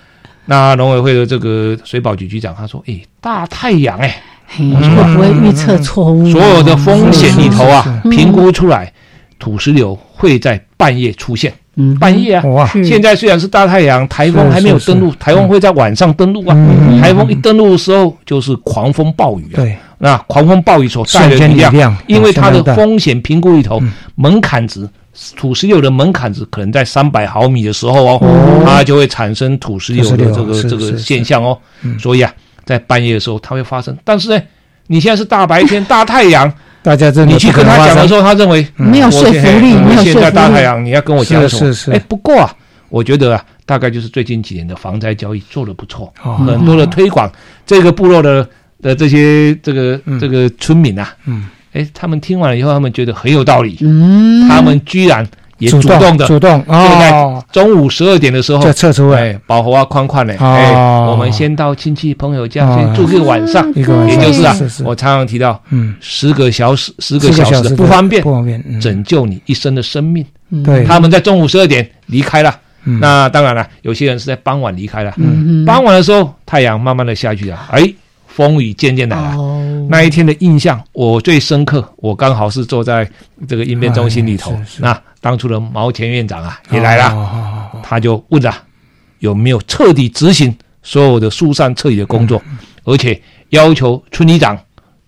[0.45, 4.19] 那农委会的这个水保局局长他说，哎，大太阳哎。
[4.57, 6.29] 会不会预测错误？
[6.29, 8.91] 所有的风险里头啊，评估出来，
[9.37, 11.53] 土石流会在半夜出现。
[11.75, 12.43] 嗯，半夜啊，
[12.83, 16.55] 现在虽然是大太阳，台风还没有登陆，台风会在晚上登陆啊。
[16.99, 19.55] 台风一登陆的时候，就是狂风暴雨啊。
[19.55, 23.81] 对，那狂风暴雨所带来的力量，因为它的风险评估里头
[24.15, 24.89] 门槛值，
[25.37, 31.57] 土石流的门槛值可能在三百毫米的时候哦，它就会产生土石流的这个这个现象哦。
[31.97, 32.33] 所以啊。
[32.66, 33.97] 在半夜的时候，它会发生。
[34.03, 34.41] 但是呢，
[34.88, 36.51] 你现在是大白天、 大太阳，
[36.82, 40.12] 大家真的你去跟他讲的时候，他认为没有说服力，没有说服力。
[40.14, 41.72] 现在大太阳，你要跟我讲什么？
[41.72, 41.91] 是是。
[41.91, 42.55] 哎，不过啊，
[42.89, 47.32] 我觉得啊，大概就是最近几年的防灾交易做的不错，很多的推广，
[47.66, 48.47] 这个部落的
[48.82, 55.28] 的这些这个这个村民啊，嗯，哎，他们听完了以后，他们觉得很有道理，嗯，他们居然。
[55.60, 57.43] 也主动的，主动哦。
[57.51, 60.34] 中午十二点的时候就撤出来，保护啊宽宽的。
[60.38, 60.74] 哎，
[61.05, 70.26] 我们先到亲戚朋友家先住个晚上，也就是啊，我常常提到，嗯，十个小时，十个小时的不方便，不方便，拯救你一生的生命。
[70.64, 72.55] 对，他们在中午十二点离开了。
[72.84, 75.14] 那当然了，有些人是在傍晚离开了。
[75.66, 77.93] 傍晚的时候，太阳慢慢的下去了，哎。
[78.30, 79.36] 风雨渐渐来了，
[79.89, 81.88] 那一天的印象我最深刻。
[81.97, 83.09] 我刚好是坐在
[83.47, 88.53] 这个应变中心里头，那当初的毛前院长啊也来了，他就问了
[89.19, 92.41] 有没有彻底执行所有的疏散撤离的工作，
[92.86, 94.57] 而且要求村里长。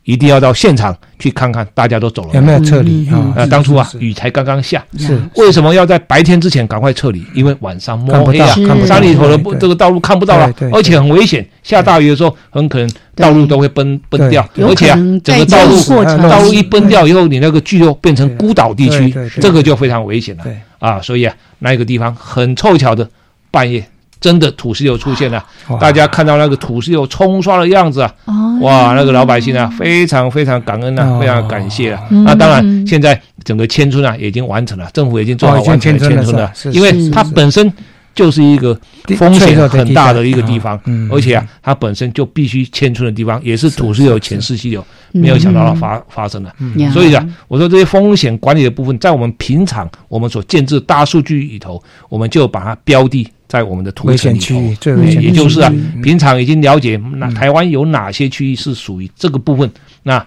[0.03, 3.33] 一定要到现场去看看，大家都走了有没有撤离啊？
[3.35, 7.23] 那当初啊，雨才刚刚下，是为什么要在白天之前赶快撤离？
[7.35, 8.47] 因为晚上摸黑啊，
[8.85, 11.47] 山里头的不这个道路看不到了，而且很危险。
[11.61, 20.43] 下大雨的时候，很可能道路都会崩崩掉，而且啊，整个道路道路一崩掉以后，你那个聚落变成孤岛地区，这个就非常危险了。
[20.79, 23.07] 啊，所以啊，那个地方很凑巧的
[23.51, 23.85] 半夜。
[24.21, 25.43] 真的土石流出现了，
[25.79, 28.13] 大家看到那个土石流冲刷的样子啊，
[28.61, 32.03] 哇，那个老百姓啊，非常非常感恩啊，非常感谢啊。
[32.09, 37.73] 那当然，现在整个迁村啊已经完成了，政府已经做好完全迁村了，因为它本身
[38.13, 38.79] 就是一个
[39.17, 46.53] 风险很大的一个地方，而且啊，它本身就必须迁村的地方，也是土石流前世溪流，没有想到它发发生了。
[46.93, 53.27] 所以啊，我说这些风险管理的部分，在我们平常我们所建制大数据里头，我们就把它标的。
[53.51, 55.69] 在我们的图层里头，也就是啊，
[56.01, 59.69] 平常已经了解那台湾有哪些区域是属于这个部分。
[60.03, 60.25] 那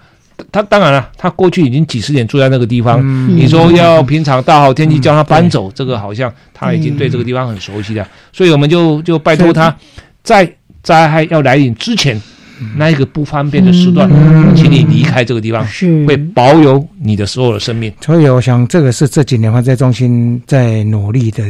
[0.53, 3.01] 他当然了，他过去已经几十年住在那个地方，
[3.35, 8.07] 你说要平常大好天气叫他搬走，这个好像他已经对这个地方很熟悉了。
[8.31, 9.75] 所以我们就就拜托他，
[10.23, 10.47] 在
[10.83, 12.21] 灾害要来临之前，
[12.77, 14.07] 那一个不方便的时段，
[14.55, 15.67] 请你离开这个地方，
[16.07, 17.91] 会保有你的所有的生命。
[18.03, 21.43] 所以我想，这个是这几年防灾中心在努力的。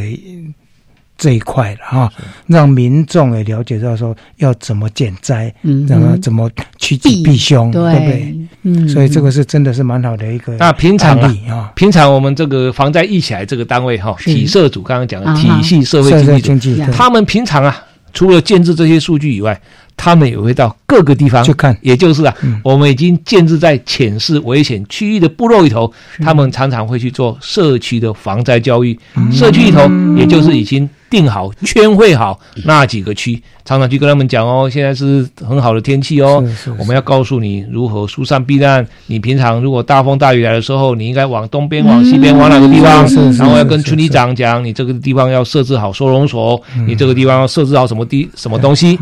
[1.25, 2.12] 这一块了哈，
[2.47, 5.51] 让民众也了解到说要怎么减灾，
[5.89, 8.37] 怎么怎么趋吉避凶，对不对？
[8.64, 10.55] 嗯，所以这个是真的是蛮好的一个。
[10.59, 11.18] 那平常
[11.49, 17.75] 啊，平常我们这个防灾一起来这个单位哈，体社组刚刚讲的体系社会经济组，他们平常啊，
[18.12, 19.59] 除了建制这些数据以外。
[19.97, 28.99] 他们也会到各个地方去看，也就是啊，我们已经建制在浅市危险区域的部落里头，他们常常会去做社区的防灾教育。
[29.31, 36.44] 社区里头，也就是已经定好、圈会好那几个区，常常去跟他们讲哦，现在是很好的天气哦，
[36.78, 38.86] 我们要告诉你如何疏散避难。
[39.07, 43.07] 你平常如果大风大雨来的时候，你应该往东边、往西边、往哪个地方？
[43.38, 48.98] 然后要跟村里长讲，你这个地方要设置好收容所，你这个地方要设置好什么地、什么东西。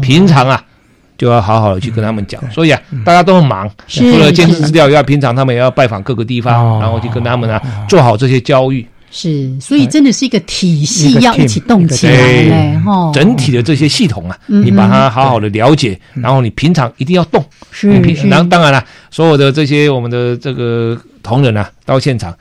[0.00, 0.48] 平常。
[0.48, 0.62] 啊，
[1.16, 2.38] 就要好好的去跟他们讲。
[2.50, 8.86] 所以啊，大家都很忙，除了监视资料以外，平常他们也要拜访各个地方，然后去跟他们啊做好这些教育。
[9.16, 13.10] 是，所以真的是一个体系要一起动起来哈。
[13.14, 17.42] 整体的这些系统啊，你把它好好的了解，然后你平常一定要动。
[17.70, 17.88] 是，
[18.28, 22.34] 然后当然了，所有的这些我们的这个同仁啊，到现场，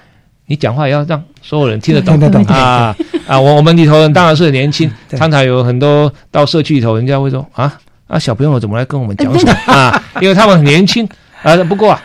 [0.48, 2.94] 你讲话也要让所有人听得懂啊
[3.26, 3.40] 啊！
[3.40, 7.74] 我我们里头人当然是年轻， 常常有很多到社区里头，人家会说啊。
[8.08, 10.04] 啊，小朋友怎么来跟我们讲 什么啊？
[10.22, 11.10] 因为他们很年轻
[11.42, 11.56] 啊。
[11.64, 12.00] 不过啊，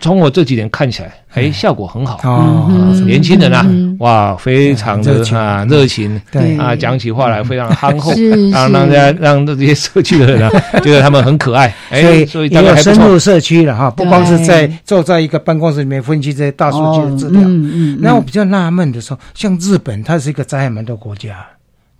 [0.00, 2.18] 从我这几年看起来，哎，效果很好。
[2.24, 2.70] 哦，
[3.04, 3.66] 年轻人啊，
[3.98, 6.56] 哇，非常的啊热情，对。
[6.58, 8.12] 啊，讲起话来非常憨厚，
[8.50, 10.50] 让让大家让这些社区的人啊，
[10.82, 11.74] 觉得他们很可爱。
[11.90, 17.40] 哎，所以大概深入社区了哈，不光是在坐在一个办公室里面分析这些大数据的资料。
[17.42, 17.98] 嗯嗯。
[18.00, 21.44] 那我比较纳闷的时候，像日本，它是一个灾害蛮多国家。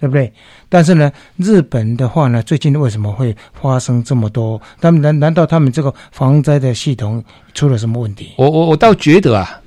[0.03, 0.33] 对不对？
[0.69, 4.61] 但是呢，日本的话呢，最近为什么会发生这么多？
[4.81, 7.23] 他们难难道他们这个防灾的系统
[7.55, 8.33] 出了什么问题？
[8.37, 9.61] 我我我倒觉得啊，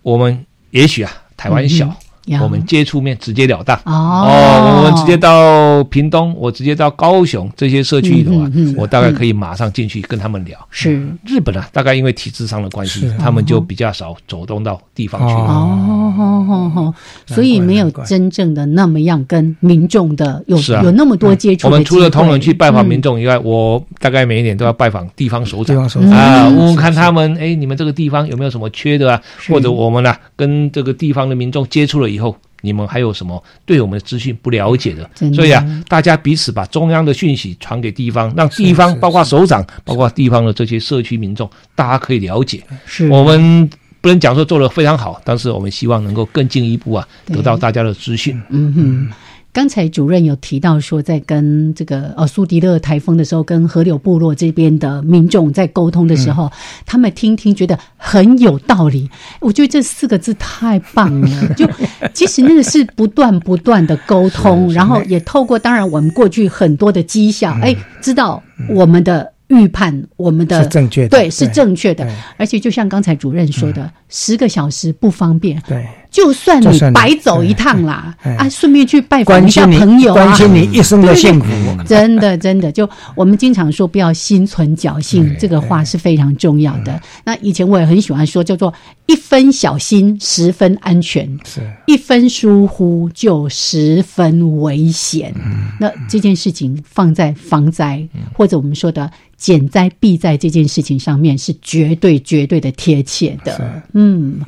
[0.00, 1.94] 我们也许啊，台湾小。
[2.40, 3.76] 我们接触面直截了当。
[3.84, 10.58] 哦，我们直接到屏东，我直接到高雄这些社区里头啊，我大概可以马上进去跟他们聊。
[10.70, 11.02] 是。
[11.26, 15.34] 日本啊，大概因为体制上的关系，他们就比较少走动到地方去。
[15.34, 16.94] 哦，好好好，
[17.26, 21.66] 所以没有真正的那么样跟民众的有有那么多接触。
[21.66, 25.76] 我们除了同仁去拜访民众以外，我大概每一年都要拜访地方首长。
[26.12, 29.20] 啊，问问看他们，哎，你们这个地方有没有什么缺的啊？
[29.48, 32.11] 或者我们呢，跟这个地方的民众接触了。
[32.12, 35.10] 以后你们还有什么对我们的资讯不了解的？
[35.34, 42.62] 所以啊，大家彼此把中央的讯息传给地方，让地方包括首长，包括地方的这些社区民众，大家可以了解。
[42.86, 43.68] 是我们
[44.00, 48.40] 不能讲说做的非常好，但是我们希望能够更进一步啊，得到大家的资讯。
[48.50, 49.08] 嗯哼。
[49.52, 56.50] 刚才主任有提到说，在跟这个呃苏迪勒台风的时候，跟河流部落这边的民众在沟通的时候，
[56.86, 59.10] 他们听听觉得很有道理。
[59.40, 61.48] 我觉得这四个字太棒了。
[61.54, 61.68] 就
[62.14, 72.10] 其实那个是不断不断的沟通，然后也透过当然我们过去很多的绩效，哎，知道我们的预判，我们的是正确的，对，是正确的。
[72.38, 75.84] 而且就像刚才主任说的，十个小时不方便，对。
[76.12, 81.46] 就算你白走一趟啦，啊，顺便去拜访一下朋友啊，关心你一生的幸福。
[81.86, 87.00] 真的，真的，就我们经常说不要心存侥幸，这个话是非常重要的。
[87.24, 88.74] 那以前我也很喜欢说，叫做
[89.06, 95.34] 一分小心，十分安全；是一分疏忽，就十分危险。
[95.80, 103.82] 那这件事情放在防灾或者我们说的减灾避灾这件事情上面，是绝对绝对的贴切的。
[103.94, 104.01] 嗯。
[104.02, 104.44] 嗯，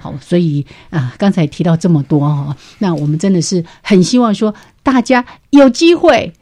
[0.00, 4.52] 好所以啊，刚才提到这么多哈，那我们真的是很希望说，
[4.82, 6.32] 大家有机会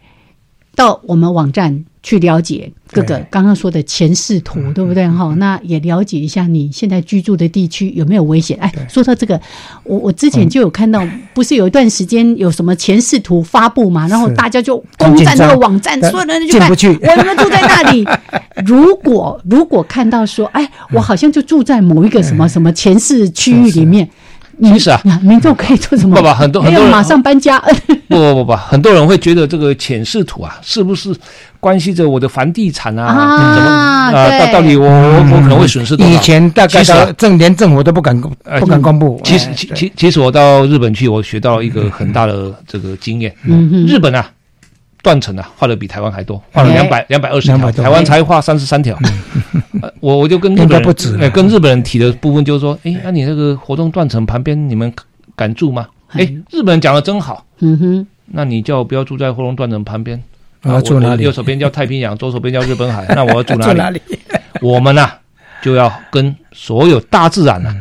[0.74, 1.84] 到我们网站。
[2.06, 5.34] 去了解各个刚刚说的前视图，对不对哈？
[5.38, 8.58] 那也了解一下你现在居住的地区有没有危险？
[8.60, 9.40] 哎，说到这个，
[9.84, 11.02] 我我之前就有看到，
[11.32, 14.06] 不是有一段时间有什么前视图发布嘛？
[14.08, 18.06] 然后大家就攻占那个网站，所有人就看 我们住在那里。
[18.66, 24.06] 如果如果看到说，哎，我好像就住在某一个什么什么前视区域里面。
[24.62, 26.16] 其实啊，民众可以做什么？
[26.16, 27.58] 不不，很多很多人马上搬家。
[28.08, 31.14] 不不不不，很多人会觉得这个浅视图啊，是不是
[31.60, 33.04] 关系着我的房地产啊？
[33.04, 36.12] 啊，到到底我我我可能会损失多少？
[36.12, 36.82] 以前大概
[37.14, 39.20] 政连政府都不敢不敢公布。
[39.24, 43.34] 其实其其其实我到日本去，我学到一个很大的这个经验。
[43.86, 44.30] 日本啊。
[45.04, 48.98] 断层啊，画的比台湾还多，画了两百两百二十条，台湾才画三十三条。
[50.00, 54.90] 我我就跟日本人，跟日本人提的部分就是说，哎，那你那个活动断层旁边，你们
[55.36, 55.86] 敢住吗？
[56.12, 57.44] 哎，日本人讲的真好。
[57.60, 60.22] 嗯哼，那你叫我不要住在活动断层旁边，
[60.62, 61.22] 我要住哪里？
[61.24, 64.00] 右手边叫太平洋， 左手边叫日本海，那我要住哪里？
[64.62, 65.10] 我们呐，
[65.60, 67.74] 就要跟所有大自然呢。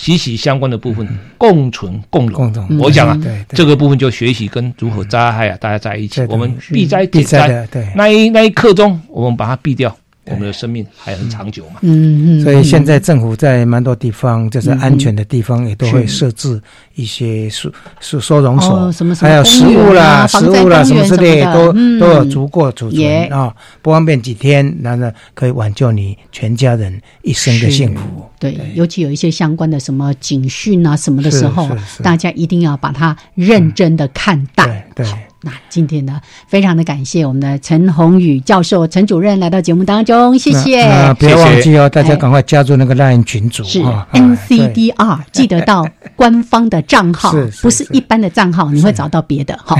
[0.00, 2.50] 息息相关的部分，共存共荣。
[2.78, 3.20] 我讲啊，
[3.50, 7.68] 这个部分就学习跟如何灾害啊，大家在一起，我们避灾减灾。
[7.94, 9.94] 那一那一刻钟，我们把它避掉。
[10.30, 11.80] 我们的生命还很长久嘛？
[11.82, 12.42] 嗯嗯。
[12.42, 16.60] 所以现在政府在蛮多地方，就是安全的地方，也都会设置
[16.94, 17.70] 一些收
[18.00, 28.02] 收收容所，还有食物啦、食物啦什么之类，都都有足够储存啊，不方便几天，那呢可以挽救你全家人一生的幸福。
[28.38, 31.68] 对，尤其有一些相关的什么警讯啊什么的时候，
[32.02, 34.86] 大家一定要把它认真的看待。
[34.94, 35.06] 对。
[35.42, 40.82] 那今天呢，非常的感谢我们的陈宏宇教授、陈主任来到节目当中，谢谢。
[41.18, 43.82] 别忘记哦，大家赶快加入那个 LINE 群组是
[44.12, 47.32] NCDR，记得到官方的账号，
[47.62, 49.58] 不是一般的账号，你会找到别的。
[49.64, 49.76] 好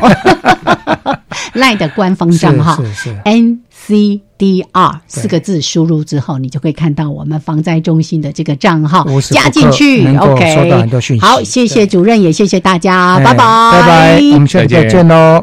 [1.54, 2.82] ，LINE 的官方账号
[3.26, 10.06] NCDR 四个字输入之后，你就可以看到我们防灾中心的这个账号，加进去。
[10.16, 11.22] OK，收到很多讯息。
[11.22, 15.38] 好，谢谢主任，也谢谢大家，拜拜，拜拜，我们下次再见喽。